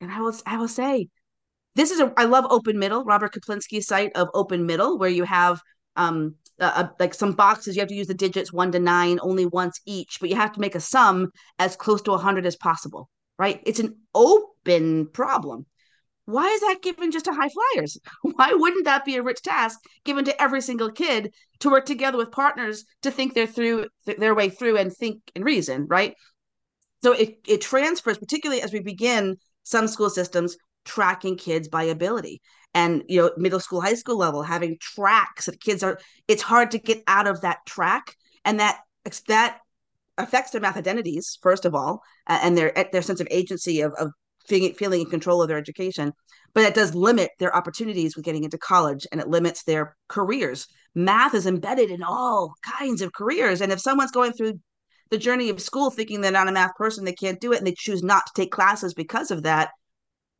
And 0.00 0.10
I 0.10 0.20
will 0.20 0.34
I 0.46 0.56
will 0.56 0.68
say, 0.68 1.08
this 1.74 1.90
is 1.90 2.00
a 2.00 2.12
I 2.16 2.24
love 2.24 2.46
Open 2.48 2.78
Middle, 2.78 3.04
Robert 3.04 3.34
Kaplinsky's 3.34 3.86
site 3.86 4.12
of 4.14 4.28
Open 4.34 4.66
Middle, 4.66 4.98
where 4.98 5.10
you 5.10 5.24
have 5.24 5.60
um 5.96 6.36
uh, 6.60 6.86
like 7.00 7.14
some 7.14 7.32
boxes 7.32 7.74
you 7.74 7.80
have 7.80 7.88
to 7.88 7.94
use 7.94 8.06
the 8.06 8.14
digits 8.14 8.52
one 8.52 8.70
to 8.70 8.78
nine 8.78 9.18
only 9.20 9.46
once 9.46 9.80
each, 9.84 10.18
but 10.20 10.30
you 10.30 10.36
have 10.36 10.52
to 10.52 10.60
make 10.60 10.76
a 10.76 10.80
sum 10.80 11.30
as 11.58 11.74
close 11.74 12.00
to 12.02 12.12
100 12.12 12.46
as 12.46 12.54
possible, 12.56 13.08
right? 13.36 13.60
It's 13.66 13.80
an 13.80 13.96
open 14.14 15.08
problem 15.08 15.66
why 16.24 16.48
is 16.48 16.60
that 16.60 16.82
given 16.82 17.10
just 17.10 17.24
to 17.24 17.32
high 17.32 17.48
flyers? 17.48 17.98
Why 18.22 18.52
wouldn't 18.52 18.84
that 18.84 19.04
be 19.04 19.16
a 19.16 19.22
rich 19.22 19.42
task 19.42 19.80
given 20.04 20.24
to 20.26 20.42
every 20.42 20.60
single 20.60 20.90
kid 20.90 21.32
to 21.60 21.70
work 21.70 21.84
together 21.84 22.16
with 22.16 22.30
partners 22.30 22.84
to 23.02 23.10
think 23.10 23.34
their 23.34 23.46
through 23.46 23.88
their 24.06 24.34
way 24.34 24.48
through 24.48 24.78
and 24.78 24.94
think 24.94 25.20
and 25.34 25.44
reason, 25.44 25.86
right? 25.88 26.14
So 27.02 27.12
it 27.12 27.38
it 27.46 27.60
transfers, 27.60 28.18
particularly 28.18 28.62
as 28.62 28.72
we 28.72 28.80
begin 28.80 29.36
some 29.64 29.88
school 29.88 30.10
systems 30.10 30.56
tracking 30.84 31.36
kids 31.36 31.68
by 31.68 31.84
ability 31.84 32.40
and 32.74 33.02
you 33.08 33.20
know 33.20 33.30
middle 33.36 33.60
school 33.60 33.80
high 33.80 33.94
school 33.94 34.16
level 34.16 34.42
having 34.42 34.76
tracks 34.80 35.46
that 35.46 35.60
kids 35.60 35.82
are 35.82 35.98
it's 36.26 36.42
hard 36.42 36.70
to 36.72 36.78
get 36.78 37.02
out 37.06 37.26
of 37.28 37.40
that 37.42 37.58
track 37.66 38.16
and 38.44 38.58
that 38.58 38.80
that 39.28 39.58
affects 40.18 40.50
their 40.50 40.60
math 40.60 40.76
identities 40.76 41.38
first 41.40 41.64
of 41.64 41.74
all 41.74 42.02
and 42.26 42.56
their 42.58 42.72
their 42.92 43.02
sense 43.02 43.20
of 43.20 43.28
agency 43.30 43.80
of, 43.80 43.92
of 43.98 44.10
feeling, 44.52 44.74
feeling 44.74 45.00
in 45.00 45.06
control 45.06 45.42
of 45.42 45.48
their 45.48 45.58
education 45.58 46.12
but 46.54 46.64
it 46.64 46.74
does 46.74 46.94
limit 46.94 47.30
their 47.38 47.54
opportunities 47.56 48.14
with 48.14 48.24
getting 48.24 48.44
into 48.44 48.58
college 48.58 49.06
and 49.10 49.20
it 49.20 49.28
limits 49.28 49.62
their 49.64 49.96
careers. 50.08 50.66
Math 50.94 51.34
is 51.34 51.46
embedded 51.46 51.90
in 51.90 52.02
all 52.02 52.54
kinds 52.78 53.00
of 53.00 53.12
careers 53.12 53.60
and 53.60 53.72
if 53.72 53.80
someone's 53.80 54.10
going 54.10 54.32
through 54.32 54.60
the 55.10 55.18
journey 55.18 55.48
of 55.48 55.60
school 55.60 55.90
thinking 55.90 56.20
they're 56.20 56.32
not 56.32 56.48
a 56.48 56.52
math 56.52 56.74
person 56.76 57.04
they 57.04 57.12
can't 57.12 57.40
do 57.40 57.52
it 57.52 57.58
and 57.58 57.66
they 57.66 57.74
choose 57.76 58.02
not 58.02 58.24
to 58.26 58.32
take 58.34 58.50
classes 58.50 58.94
because 58.94 59.30
of 59.30 59.42
that 59.42 59.70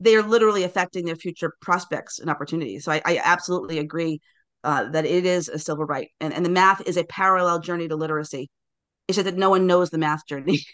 they 0.01 0.17
are 0.17 0.23
literally 0.23 0.65
affecting 0.65 1.05
their 1.05 1.17
future 1.17 1.53
prospects 1.61 2.19
and 2.19 2.29
opportunities. 2.29 2.85
So 2.85 2.93
i, 2.93 3.03
I 3.05 3.21
absolutely 3.23 3.79
agree 3.79 4.21
uh, 4.65 4.91
that 4.91 5.05
it 5.07 5.27
is 5.27 5.49
a 5.49 5.59
civil 5.59 5.85
right 5.85 6.09
and, 6.21 6.35
and 6.35 6.45
the 6.45 6.51
math 6.51 6.83
is 6.87 6.97
a 6.97 7.05
parallel 7.05 7.61
journey 7.61 7.89
to 7.89 7.97
literacy. 7.97 8.51
It's 9.09 9.17
just 9.17 9.25
that 9.25 9.37
no 9.37 9.51
one 9.51 9.67
knows 9.67 9.91
the 9.91 9.99
math 9.99 10.27
journey. 10.27 10.61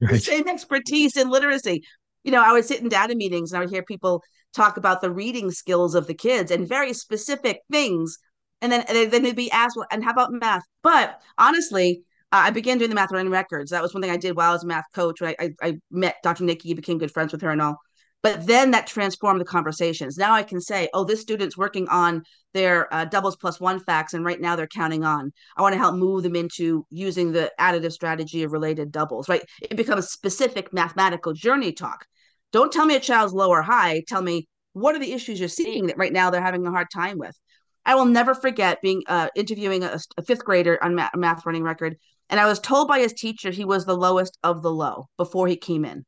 Right. 0.00 0.20
same 0.20 0.48
expertise 0.48 1.16
in 1.16 1.30
literacy 1.30 1.84
you 2.24 2.32
know, 2.32 2.42
I 2.42 2.52
would 2.52 2.64
sit 2.64 2.80
in 2.80 2.88
data 2.88 3.14
meetings 3.14 3.52
and 3.52 3.58
I 3.58 3.60
would 3.60 3.70
hear 3.70 3.82
people 3.82 4.22
talk 4.54 4.76
about 4.76 5.00
the 5.00 5.10
reading 5.10 5.50
skills 5.50 5.94
of 5.94 6.06
the 6.06 6.14
kids 6.14 6.50
and 6.50 6.68
very 6.68 6.92
specific 6.92 7.60
things. 7.70 8.18
And 8.60 8.70
then, 8.70 8.84
and 8.88 9.10
then 9.10 9.22
they'd 9.22 9.34
be 9.34 9.50
asked, 9.50 9.76
well, 9.76 9.86
and 9.90 10.04
how 10.04 10.12
about 10.12 10.32
math? 10.32 10.62
But 10.82 11.20
honestly, 11.38 12.02
uh, 12.30 12.42
I 12.44 12.50
began 12.50 12.78
doing 12.78 12.90
the 12.90 12.94
math 12.94 13.12
running 13.12 13.32
records. 13.32 13.70
That 13.70 13.82
was 13.82 13.92
one 13.92 14.02
thing 14.02 14.10
I 14.10 14.16
did 14.16 14.36
while 14.36 14.50
I 14.50 14.52
was 14.52 14.64
a 14.64 14.66
math 14.66 14.84
coach. 14.94 15.20
I, 15.20 15.34
I, 15.38 15.50
I 15.62 15.74
met 15.90 16.16
Dr. 16.22 16.44
Nicki, 16.44 16.74
became 16.74 16.98
good 16.98 17.12
friends 17.12 17.32
with 17.32 17.42
her 17.42 17.50
and 17.50 17.60
all. 17.60 17.76
But 18.22 18.46
then 18.46 18.70
that 18.70 18.86
transformed 18.86 19.40
the 19.40 19.44
conversations. 19.44 20.16
Now 20.16 20.32
I 20.32 20.44
can 20.44 20.60
say, 20.60 20.88
oh, 20.94 21.04
this 21.04 21.20
student's 21.20 21.56
working 21.56 21.88
on 21.88 22.22
their 22.54 22.92
uh, 22.94 23.04
doubles 23.04 23.36
plus 23.36 23.58
one 23.58 23.80
facts, 23.80 24.14
and 24.14 24.24
right 24.24 24.40
now 24.40 24.54
they're 24.54 24.68
counting 24.68 25.04
on. 25.04 25.32
I 25.56 25.62
want 25.62 25.72
to 25.72 25.78
help 25.78 25.96
move 25.96 26.22
them 26.22 26.36
into 26.36 26.86
using 26.90 27.32
the 27.32 27.50
additive 27.58 27.92
strategy 27.92 28.44
of 28.44 28.52
related 28.52 28.92
doubles, 28.92 29.28
right? 29.28 29.42
It 29.60 29.76
becomes 29.76 30.10
specific 30.10 30.72
mathematical 30.72 31.32
journey 31.32 31.72
talk. 31.72 32.06
Don't 32.52 32.72
tell 32.72 32.86
me 32.86 32.94
a 32.94 33.00
child's 33.00 33.32
low 33.32 33.48
or 33.48 33.62
high. 33.62 34.02
Tell 34.06 34.22
me 34.22 34.46
what 34.74 34.94
are 34.94 35.00
the 35.00 35.12
issues 35.12 35.40
you're 35.40 35.48
seeing 35.48 35.86
that 35.86 35.98
right 35.98 36.12
now 36.12 36.30
they're 36.30 36.42
having 36.42 36.66
a 36.66 36.70
hard 36.70 36.88
time 36.92 37.18
with. 37.18 37.36
I 37.84 37.94
will 37.94 38.04
never 38.04 38.34
forget 38.34 38.80
being 38.82 39.02
uh, 39.08 39.28
interviewing 39.34 39.82
a, 39.82 39.98
a, 40.16 40.22
fifth 40.22 40.44
grader 40.44 40.82
on 40.82 40.94
math, 40.94 41.16
math 41.16 41.44
running 41.44 41.64
record, 41.64 41.96
and 42.28 42.38
I 42.38 42.46
was 42.46 42.60
told 42.60 42.86
by 42.86 43.00
his 43.00 43.12
teacher 43.12 43.50
he 43.50 43.64
was 43.64 43.84
the 43.84 43.96
lowest 43.96 44.38
of 44.44 44.62
the 44.62 44.70
low 44.70 45.08
before 45.16 45.48
he 45.48 45.56
came 45.56 45.84
in. 45.84 46.04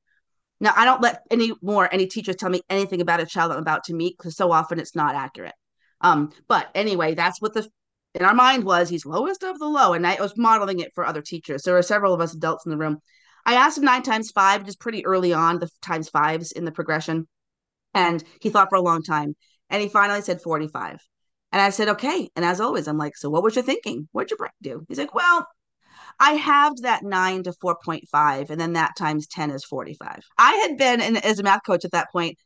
Now 0.65 0.73
I 0.77 0.85
don't 0.85 1.01
let 1.01 1.23
any 1.31 1.53
more 1.63 1.89
any 1.93 2.09
teachers 2.09 2.37
tell 2.37 2.51
me 2.51 2.63
anything 2.69 3.01
about 3.01 3.21
a 3.21 3.27
child 3.27 3.53
I'm 3.53 3.59
about 3.59 3.85
to 3.85 3.95
meet 3.95 4.19
because 4.19 4.37
so 4.37 4.51
often 4.51 4.81
it's 4.81 4.97
not 4.97 5.15
accurate. 5.15 5.55
Um, 6.01 6.33
but 6.49 6.69
anyway, 6.75 7.15
that's 7.15 7.41
what 7.41 7.55
the 7.55 7.69
in 8.15 8.25
our 8.25 8.35
mind 8.35 8.65
was 8.65 8.89
he's 8.89 9.07
lowest 9.07 9.45
of 9.45 9.59
the 9.61 9.67
low, 9.67 9.93
and 9.93 10.07
I 10.07 10.21
was 10.21 10.37
modeling 10.37 10.81
it 10.81 10.93
for 10.95 11.07
other 11.07 11.23
teachers. 11.23 11.63
There 11.63 11.75
were 11.75 11.83
several 11.83 12.13
of 12.13 12.21
us 12.21 12.35
adults 12.35 12.67
in 12.67 12.71
the 12.71 12.79
room, 12.79 13.01
I 13.47 13.55
asked 13.55 13.79
him 13.79 13.85
nine 13.85 14.03
times 14.03 14.31
five, 14.31 14.65
just 14.65 14.81
pretty 14.81 15.05
early 15.05 15.33
on, 15.33 15.59
the 15.59 15.69
times 15.83 16.09
fives 16.09 16.53
in 16.53 16.65
the 16.65 16.73
progression. 16.73 17.29
And 17.93 18.25
he 18.41 18.51
thought 18.51 18.71
for 18.71 18.77
a 18.77 18.83
long 18.83 19.03
time. 19.03 19.37
And 19.71 19.83
he 19.83 19.89
finally 19.89 20.23
said 20.23 20.41
45. 20.41 20.99
And 21.53 21.63
I 21.63 21.71
said, 21.71 21.89
okay. 21.91 22.31
And 22.35 22.45
as 22.45 22.61
always, 22.61 22.89
I'm 22.89 22.99
like, 22.99 23.17
so 23.17 23.31
what 23.31 23.43
was 23.43 23.55
your 23.55 23.65
thinking? 23.65 24.09
What'd 24.13 24.31
your 24.31 24.39
brain 24.39 24.51
do? 24.63 24.85
He's 24.89 24.99
like, 24.99 25.15
well, 25.15 25.47
I 26.21 26.33
halved 26.33 26.83
that 26.83 27.03
nine 27.03 27.43
to 27.45 27.53
4.5, 27.53 28.51
and 28.51 28.61
then 28.61 28.75
that 28.75 28.97
times 28.97 29.27
10 29.27 29.51
is 29.51 29.65
45. 29.65 30.21
I 30.39 30.53
had 30.55 30.77
been, 30.77 31.01
in, 31.01 31.17
as 31.19 31.39
a 31.39 31.43
math 31.43 31.65
coach 31.65 31.85
at 31.85 31.93
that 31.93 32.11
point, 32.13 32.39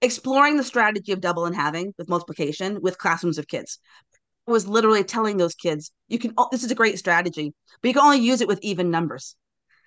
exploring 0.00 0.56
the 0.56 0.64
strategy 0.64 1.12
of 1.12 1.20
double 1.20 1.46
and 1.46 1.54
halving 1.54 1.94
with 1.96 2.08
multiplication 2.08 2.80
with 2.82 2.98
classrooms 2.98 3.38
of 3.38 3.46
kids. 3.46 3.78
I 4.46 4.50
was 4.50 4.66
literally 4.66 5.04
telling 5.04 5.36
those 5.36 5.54
kids, 5.54 5.92
you 6.08 6.18
can, 6.18 6.34
oh, 6.36 6.48
this 6.50 6.64
is 6.64 6.70
a 6.70 6.76
great 6.76 6.98
strategy, 6.98 7.54
but 7.80 7.88
you 7.88 7.94
can 7.94 8.02
only 8.02 8.18
use 8.18 8.40
it 8.40 8.48
with 8.48 8.58
even 8.62 8.90
numbers. 8.90 9.36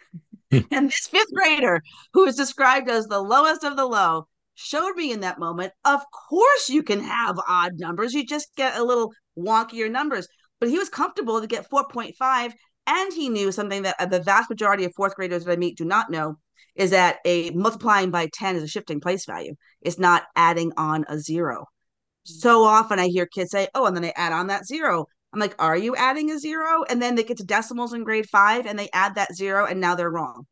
and 0.51 0.87
this 0.87 1.07
fifth 1.11 1.33
grader, 1.33 1.81
who 2.13 2.25
is 2.25 2.35
described 2.35 2.89
as 2.89 3.07
the 3.07 3.21
lowest 3.21 3.63
of 3.63 3.75
the 3.75 3.85
low, 3.85 4.27
showed 4.55 4.95
me 4.95 5.11
in 5.11 5.19
that 5.19 5.39
moment, 5.39 5.73
of 5.83 6.01
course 6.29 6.69
you 6.69 6.81
can 6.81 7.01
have 7.01 7.37
odd 7.47 7.73
numbers. 7.77 8.13
You 8.13 8.25
just 8.25 8.55
get 8.55 8.77
a 8.77 8.83
little 8.83 9.11
wonkier 9.37 9.91
numbers. 9.91 10.27
But 10.59 10.69
he 10.69 10.79
was 10.79 10.89
comfortable 10.89 11.41
to 11.41 11.47
get 11.47 11.69
4.5. 11.69 12.53
And 12.87 13.13
he 13.13 13.29
knew 13.29 13.51
something 13.51 13.83
that 13.83 13.95
uh, 13.99 14.05
the 14.05 14.21
vast 14.21 14.49
majority 14.49 14.85
of 14.85 14.93
fourth 14.95 15.15
graders 15.15 15.45
that 15.45 15.51
I 15.51 15.55
meet 15.55 15.77
do 15.77 15.85
not 15.85 16.09
know 16.09 16.37
is 16.75 16.91
that 16.91 17.17
a 17.25 17.49
multiplying 17.51 18.11
by 18.11 18.29
10 18.33 18.57
is 18.57 18.63
a 18.63 18.67
shifting 18.67 18.99
place 18.99 19.25
value. 19.25 19.55
It's 19.81 19.97
not 19.97 20.23
adding 20.35 20.71
on 20.77 21.05
a 21.07 21.17
zero. 21.17 21.61
Mm-hmm. 21.61 22.39
So 22.39 22.63
often 22.63 22.99
I 22.99 23.07
hear 23.07 23.25
kids 23.25 23.51
say, 23.51 23.67
oh, 23.73 23.85
and 23.85 23.95
then 23.95 24.03
they 24.03 24.13
add 24.13 24.33
on 24.33 24.47
that 24.47 24.65
zero. 24.65 25.05
I'm 25.33 25.39
like, 25.39 25.55
are 25.59 25.77
you 25.77 25.95
adding 25.95 26.31
a 26.31 26.39
zero? 26.39 26.83
And 26.89 27.01
then 27.01 27.15
they 27.15 27.23
get 27.23 27.37
to 27.37 27.43
decimals 27.43 27.93
in 27.93 28.03
grade 28.03 28.29
five 28.29 28.65
and 28.65 28.77
they 28.77 28.89
add 28.93 29.15
that 29.15 29.35
zero 29.35 29.65
and 29.65 29.81
now 29.81 29.95
they're 29.95 30.11
wrong. 30.11 30.45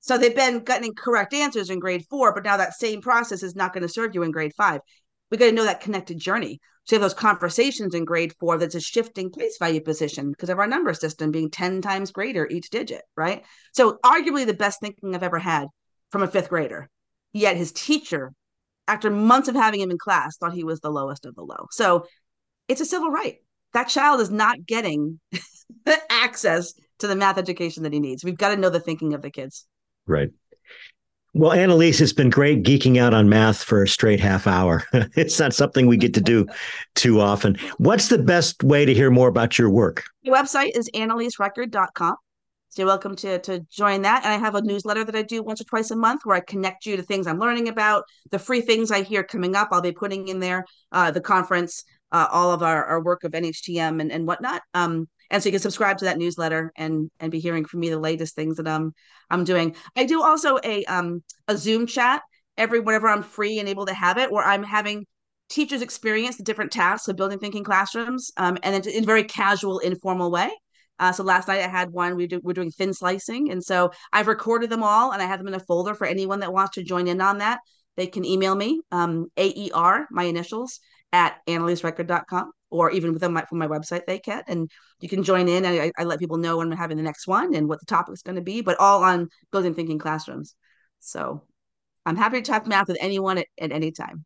So 0.00 0.18
they've 0.18 0.34
been 0.34 0.64
getting 0.64 0.94
correct 0.94 1.32
answers 1.32 1.70
in 1.70 1.78
grade 1.78 2.04
four, 2.10 2.34
but 2.34 2.44
now 2.44 2.56
that 2.56 2.74
same 2.74 3.00
process 3.00 3.42
is 3.42 3.54
not 3.54 3.72
going 3.72 3.82
to 3.82 3.88
serve 3.88 4.14
you 4.14 4.24
in 4.24 4.32
grade 4.32 4.52
five. 4.56 4.80
We 5.32 5.38
got 5.38 5.46
to 5.46 5.52
know 5.52 5.64
that 5.64 5.80
connected 5.80 6.18
journey. 6.18 6.60
So 6.84 6.94
you 6.94 7.00
have 7.00 7.10
those 7.10 7.18
conversations 7.18 7.94
in 7.94 8.04
grade 8.04 8.34
four 8.38 8.58
that's 8.58 8.74
a 8.74 8.80
shifting 8.80 9.30
place 9.30 9.56
value 9.58 9.80
position 9.80 10.30
because 10.30 10.50
of 10.50 10.58
our 10.58 10.66
number 10.66 10.94
system 10.94 11.32
being 11.32 11.50
10 11.50 11.82
times 11.82 12.12
greater 12.12 12.46
each 12.48 12.70
digit, 12.70 13.02
right? 13.16 13.42
So 13.72 13.98
arguably 14.04 14.46
the 14.46 14.54
best 14.54 14.80
thinking 14.80 15.14
I've 15.14 15.22
ever 15.24 15.38
had 15.40 15.66
from 16.10 16.22
a 16.22 16.28
fifth 16.28 16.50
grader. 16.50 16.88
Yet 17.32 17.56
his 17.56 17.72
teacher, 17.72 18.32
after 18.86 19.10
months 19.10 19.48
of 19.48 19.56
having 19.56 19.80
him 19.80 19.90
in 19.90 19.98
class, 19.98 20.36
thought 20.36 20.52
he 20.52 20.64
was 20.64 20.80
the 20.80 20.90
lowest 20.90 21.24
of 21.24 21.34
the 21.34 21.42
low. 21.42 21.66
So 21.70 22.06
it's 22.68 22.80
a 22.80 22.86
civil 22.86 23.10
right 23.10 23.38
that 23.72 23.88
child 23.88 24.20
is 24.20 24.30
not 24.30 24.64
getting 24.66 25.18
access 26.10 26.74
to 26.98 27.06
the 27.06 27.16
math 27.16 27.38
education 27.38 27.82
that 27.82 27.92
he 27.92 28.00
needs. 28.00 28.24
We've 28.24 28.36
got 28.36 28.54
to 28.54 28.60
know 28.60 28.70
the 28.70 28.80
thinking 28.80 29.14
of 29.14 29.22
the 29.22 29.30
kids. 29.30 29.66
Right. 30.06 30.30
Well, 31.34 31.52
Ann 31.52 31.70
Elise, 31.70 32.02
it's 32.02 32.12
been 32.12 32.28
great 32.28 32.62
geeking 32.62 32.98
out 32.98 33.14
on 33.14 33.30
math 33.30 33.64
for 33.64 33.82
a 33.82 33.88
straight 33.88 34.20
half 34.20 34.46
hour. 34.46 34.84
it's 34.92 35.40
not 35.40 35.54
something 35.54 35.86
we 35.86 35.96
get 35.96 36.12
to 36.14 36.20
do 36.20 36.46
too 36.94 37.20
often. 37.20 37.56
What's 37.78 38.08
the 38.08 38.18
best 38.18 38.62
way 38.62 38.84
to 38.84 38.92
hear 38.92 39.10
more 39.10 39.28
about 39.28 39.58
your 39.58 39.70
work? 39.70 40.04
The 40.24 40.30
website 40.30 40.76
is 40.76 40.90
annaliserecord.com. 40.94 42.16
So 42.68 42.82
you're 42.82 42.86
welcome 42.86 43.16
to, 43.16 43.38
to 43.38 43.60
join 43.70 44.02
that. 44.02 44.24
And 44.24 44.32
I 44.32 44.36
have 44.36 44.54
a 44.54 44.62
newsletter 44.62 45.04
that 45.04 45.16
I 45.16 45.22
do 45.22 45.42
once 45.42 45.60
or 45.60 45.64
twice 45.64 45.90
a 45.90 45.96
month 45.96 46.22
where 46.24 46.36
I 46.36 46.40
connect 46.40 46.84
you 46.84 46.96
to 46.96 47.02
things 47.02 47.26
I'm 47.26 47.38
learning 47.38 47.68
about, 47.68 48.04
the 48.30 48.38
free 48.38 48.60
things 48.60 48.90
I 48.90 49.02
hear 49.02 49.22
coming 49.22 49.56
up. 49.56 49.68
I'll 49.72 49.80
be 49.80 49.92
putting 49.92 50.28
in 50.28 50.38
there 50.38 50.66
uh, 50.90 51.10
the 51.10 51.20
conference 51.20 51.84
uh, 52.12 52.28
all 52.30 52.52
of 52.52 52.62
our, 52.62 52.84
our 52.84 53.02
work 53.02 53.24
of 53.24 53.32
NHTM 53.32 54.00
and, 54.00 54.12
and 54.12 54.26
whatnot. 54.26 54.62
Um, 54.74 55.08
and 55.32 55.42
so 55.42 55.48
you 55.48 55.52
can 55.52 55.60
subscribe 55.60 55.98
to 55.98 56.04
that 56.04 56.18
newsletter 56.18 56.72
and 56.76 57.10
and 57.18 57.32
be 57.32 57.40
hearing 57.40 57.64
from 57.64 57.80
me 57.80 57.88
the 57.90 57.98
latest 57.98 58.36
things 58.36 58.58
that 58.58 58.68
I'm 58.68 58.92
I'm 59.30 59.42
doing. 59.42 59.74
I 59.96 60.04
do 60.04 60.22
also 60.22 60.58
a 60.62 60.84
um 60.84 61.24
a 61.48 61.56
Zoom 61.56 61.86
chat 61.86 62.22
every 62.56 62.78
whenever 62.78 63.08
I'm 63.08 63.22
free 63.22 63.58
and 63.58 63.68
able 63.68 63.86
to 63.86 63.94
have 63.94 64.18
it, 64.18 64.30
where 64.30 64.44
I'm 64.44 64.62
having 64.62 65.06
teachers 65.48 65.82
experience 65.82 66.36
the 66.36 66.44
different 66.44 66.70
tasks 66.70 67.08
of 67.08 67.16
building 67.16 67.38
thinking 67.38 67.64
classrooms 67.64 68.30
um, 68.36 68.58
and 68.62 68.86
in 68.86 69.02
a 69.02 69.06
very 69.06 69.24
casual, 69.24 69.80
informal 69.80 70.30
way. 70.30 70.50
Uh, 70.98 71.12
so 71.12 71.24
last 71.24 71.48
night 71.48 71.60
I 71.60 71.68
had 71.68 71.90
one. 71.90 72.14
We 72.14 72.26
do, 72.26 72.40
we're 72.42 72.52
doing 72.52 72.70
thin 72.70 72.94
slicing, 72.94 73.50
and 73.50 73.64
so 73.64 73.90
I've 74.12 74.28
recorded 74.28 74.70
them 74.70 74.82
all, 74.82 75.12
and 75.12 75.22
I 75.22 75.26
have 75.26 75.38
them 75.38 75.48
in 75.48 75.54
a 75.54 75.60
folder 75.60 75.94
for 75.94 76.06
anyone 76.06 76.40
that 76.40 76.52
wants 76.52 76.74
to 76.74 76.84
join 76.84 77.08
in 77.08 77.20
on 77.20 77.38
that. 77.38 77.60
They 77.96 78.06
can 78.06 78.24
email 78.24 78.54
me 78.54 78.80
um, 78.92 79.26
AER, 79.36 80.06
my 80.10 80.24
initials, 80.24 80.78
at 81.12 81.38
annaliserecord.com, 81.46 82.52
or 82.72 82.90
even 82.90 83.12
within 83.12 83.32
my 83.32 83.44
from 83.44 83.58
my 83.58 83.68
website 83.68 84.06
they 84.06 84.18
can, 84.18 84.42
and 84.48 84.70
you 85.00 85.08
can 85.08 85.22
join 85.22 85.48
in. 85.48 85.64
I, 85.64 85.92
I 85.96 86.04
let 86.04 86.18
people 86.18 86.38
know 86.38 86.58
when 86.58 86.72
i'm 86.72 86.78
having 86.78 86.96
the 86.96 87.02
next 87.02 87.26
one 87.26 87.54
and 87.54 87.68
what 87.68 87.80
the 87.80 87.86
topic 87.86 88.14
is 88.14 88.22
going 88.22 88.36
to 88.36 88.42
be, 88.42 88.62
but 88.62 88.80
all 88.80 89.04
on 89.04 89.28
building 89.52 89.74
thinking 89.74 89.98
classrooms. 89.98 90.54
So 91.00 91.42
I'm 92.06 92.16
happy 92.16 92.40
to 92.40 92.50
talk 92.50 92.66
math 92.66 92.88
with 92.88 92.98
anyone 93.00 93.38
at, 93.38 93.46
at 93.60 93.72
any 93.72 93.92
time. 93.92 94.24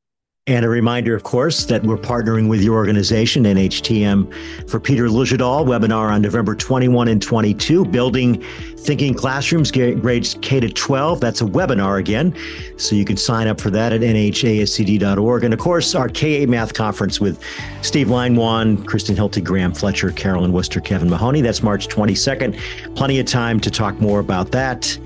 And 0.49 0.65
a 0.65 0.69
reminder, 0.69 1.13
of 1.17 1.25
course, 1.25 1.65
that 1.65 1.83
we're 1.83 1.97
partnering 1.97 2.49
with 2.49 2.63
your 2.63 2.77
organization, 2.77 3.43
NHTM, 3.43 4.71
for 4.71 4.79
Peter 4.79 5.09
Liljedahl 5.09 5.67
webinar 5.67 6.13
on 6.13 6.23
November 6.23 6.55
21 6.55 7.09
and 7.09 7.21
22, 7.21 7.85
Building 7.87 8.41
Thinking 8.79 9.13
Classrooms, 9.13 9.73
grades 9.73 10.37
K 10.43 10.61
to 10.61 10.69
12. 10.69 11.19
That's 11.21 11.41
a 11.41 11.45
webinar 11.45 11.99
again. 11.99 12.33
So 12.77 12.95
you 12.95 13.05
can 13.05 13.17
sign 13.17 13.49
up 13.49 13.61
for 13.61 13.71
that 13.71 13.93
at 13.93 14.03
nhascd.org. 14.03 15.43
And 15.43 15.53
of 15.53 15.59
course, 15.59 15.97
our 15.97 16.09
K8 16.09 16.47
Math 16.47 16.75
Conference 16.75 17.21
with 17.21 17.43
Steve 17.83 18.07
Leinwand, 18.07 18.87
Kristen 18.87 19.17
Hilty, 19.17 19.43
Graham 19.43 19.75
Fletcher, 19.75 20.13
Carolyn 20.13 20.53
Worcester, 20.53 20.81
Kevin 20.81 21.11
Mahoney. 21.11 21.41
That's 21.41 21.65
March 21.65 21.89
22nd. 21.89 22.95
Plenty 22.95 23.19
of 23.19 23.27
time 23.27 23.59
to 23.59 23.69
talk 23.69 24.01
more 24.01 24.21
about 24.21 24.53
that. 24.53 24.97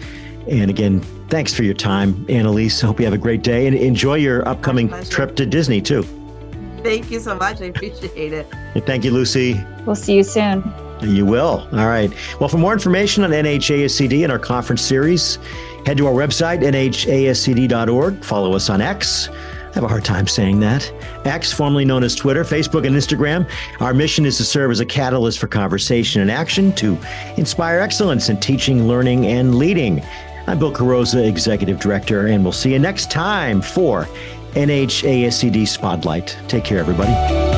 And 0.48 0.70
again, 0.70 1.00
thanks 1.28 1.54
for 1.54 1.62
your 1.62 1.74
time, 1.74 2.24
Ann 2.28 2.46
Elise. 2.46 2.80
Hope 2.80 2.98
you 2.98 3.04
have 3.04 3.14
a 3.14 3.18
great 3.18 3.42
day 3.42 3.66
and 3.66 3.76
enjoy 3.76 4.16
your 4.16 4.46
upcoming 4.48 4.88
trip 5.04 5.36
to 5.36 5.46
Disney 5.46 5.80
too. 5.80 6.04
Thank 6.82 7.10
you 7.10 7.20
so 7.20 7.34
much. 7.34 7.60
I 7.60 7.66
appreciate 7.66 8.32
it. 8.32 8.46
And 8.74 8.84
thank 8.86 9.04
you, 9.04 9.10
Lucy. 9.10 9.62
We'll 9.84 9.96
see 9.96 10.16
you 10.16 10.24
soon. 10.24 10.64
You 11.02 11.24
will. 11.24 11.66
All 11.72 11.86
right. 11.86 12.12
Well, 12.40 12.48
for 12.48 12.58
more 12.58 12.72
information 12.72 13.24
on 13.24 13.30
NHASCD 13.30 14.22
and 14.22 14.32
our 14.32 14.38
conference 14.38 14.82
series, 14.82 15.36
head 15.86 15.96
to 15.98 16.06
our 16.06 16.12
website, 16.12 16.60
nhascd.org. 16.60 18.24
Follow 18.24 18.54
us 18.54 18.70
on 18.70 18.80
X. 18.80 19.28
I 19.28 19.74
have 19.74 19.84
a 19.84 19.88
hard 19.88 20.04
time 20.04 20.26
saying 20.26 20.58
that. 20.60 20.92
X, 21.24 21.52
formerly 21.52 21.84
known 21.84 22.02
as 22.02 22.16
Twitter, 22.16 22.42
Facebook, 22.42 22.86
and 22.86 22.96
Instagram. 22.96 23.48
Our 23.80 23.94
mission 23.94 24.26
is 24.26 24.36
to 24.38 24.44
serve 24.44 24.72
as 24.72 24.80
a 24.80 24.86
catalyst 24.86 25.38
for 25.38 25.46
conversation 25.46 26.22
and 26.22 26.30
action 26.30 26.72
to 26.74 26.98
inspire 27.36 27.78
excellence 27.78 28.28
in 28.28 28.40
teaching, 28.40 28.88
learning, 28.88 29.26
and 29.26 29.54
leading. 29.54 30.02
I'm 30.50 30.58
Bill 30.58 30.72
Carozza, 30.72 31.24
Executive 31.24 31.78
Director, 31.78 32.26
and 32.26 32.42
we'll 32.42 32.52
see 32.52 32.72
you 32.72 32.80
next 32.80 33.08
time 33.08 33.62
for 33.62 34.08
NHASCD 34.54 35.68
Spotlight. 35.68 36.36
Take 36.48 36.64
care, 36.64 36.80
everybody. 36.80 37.49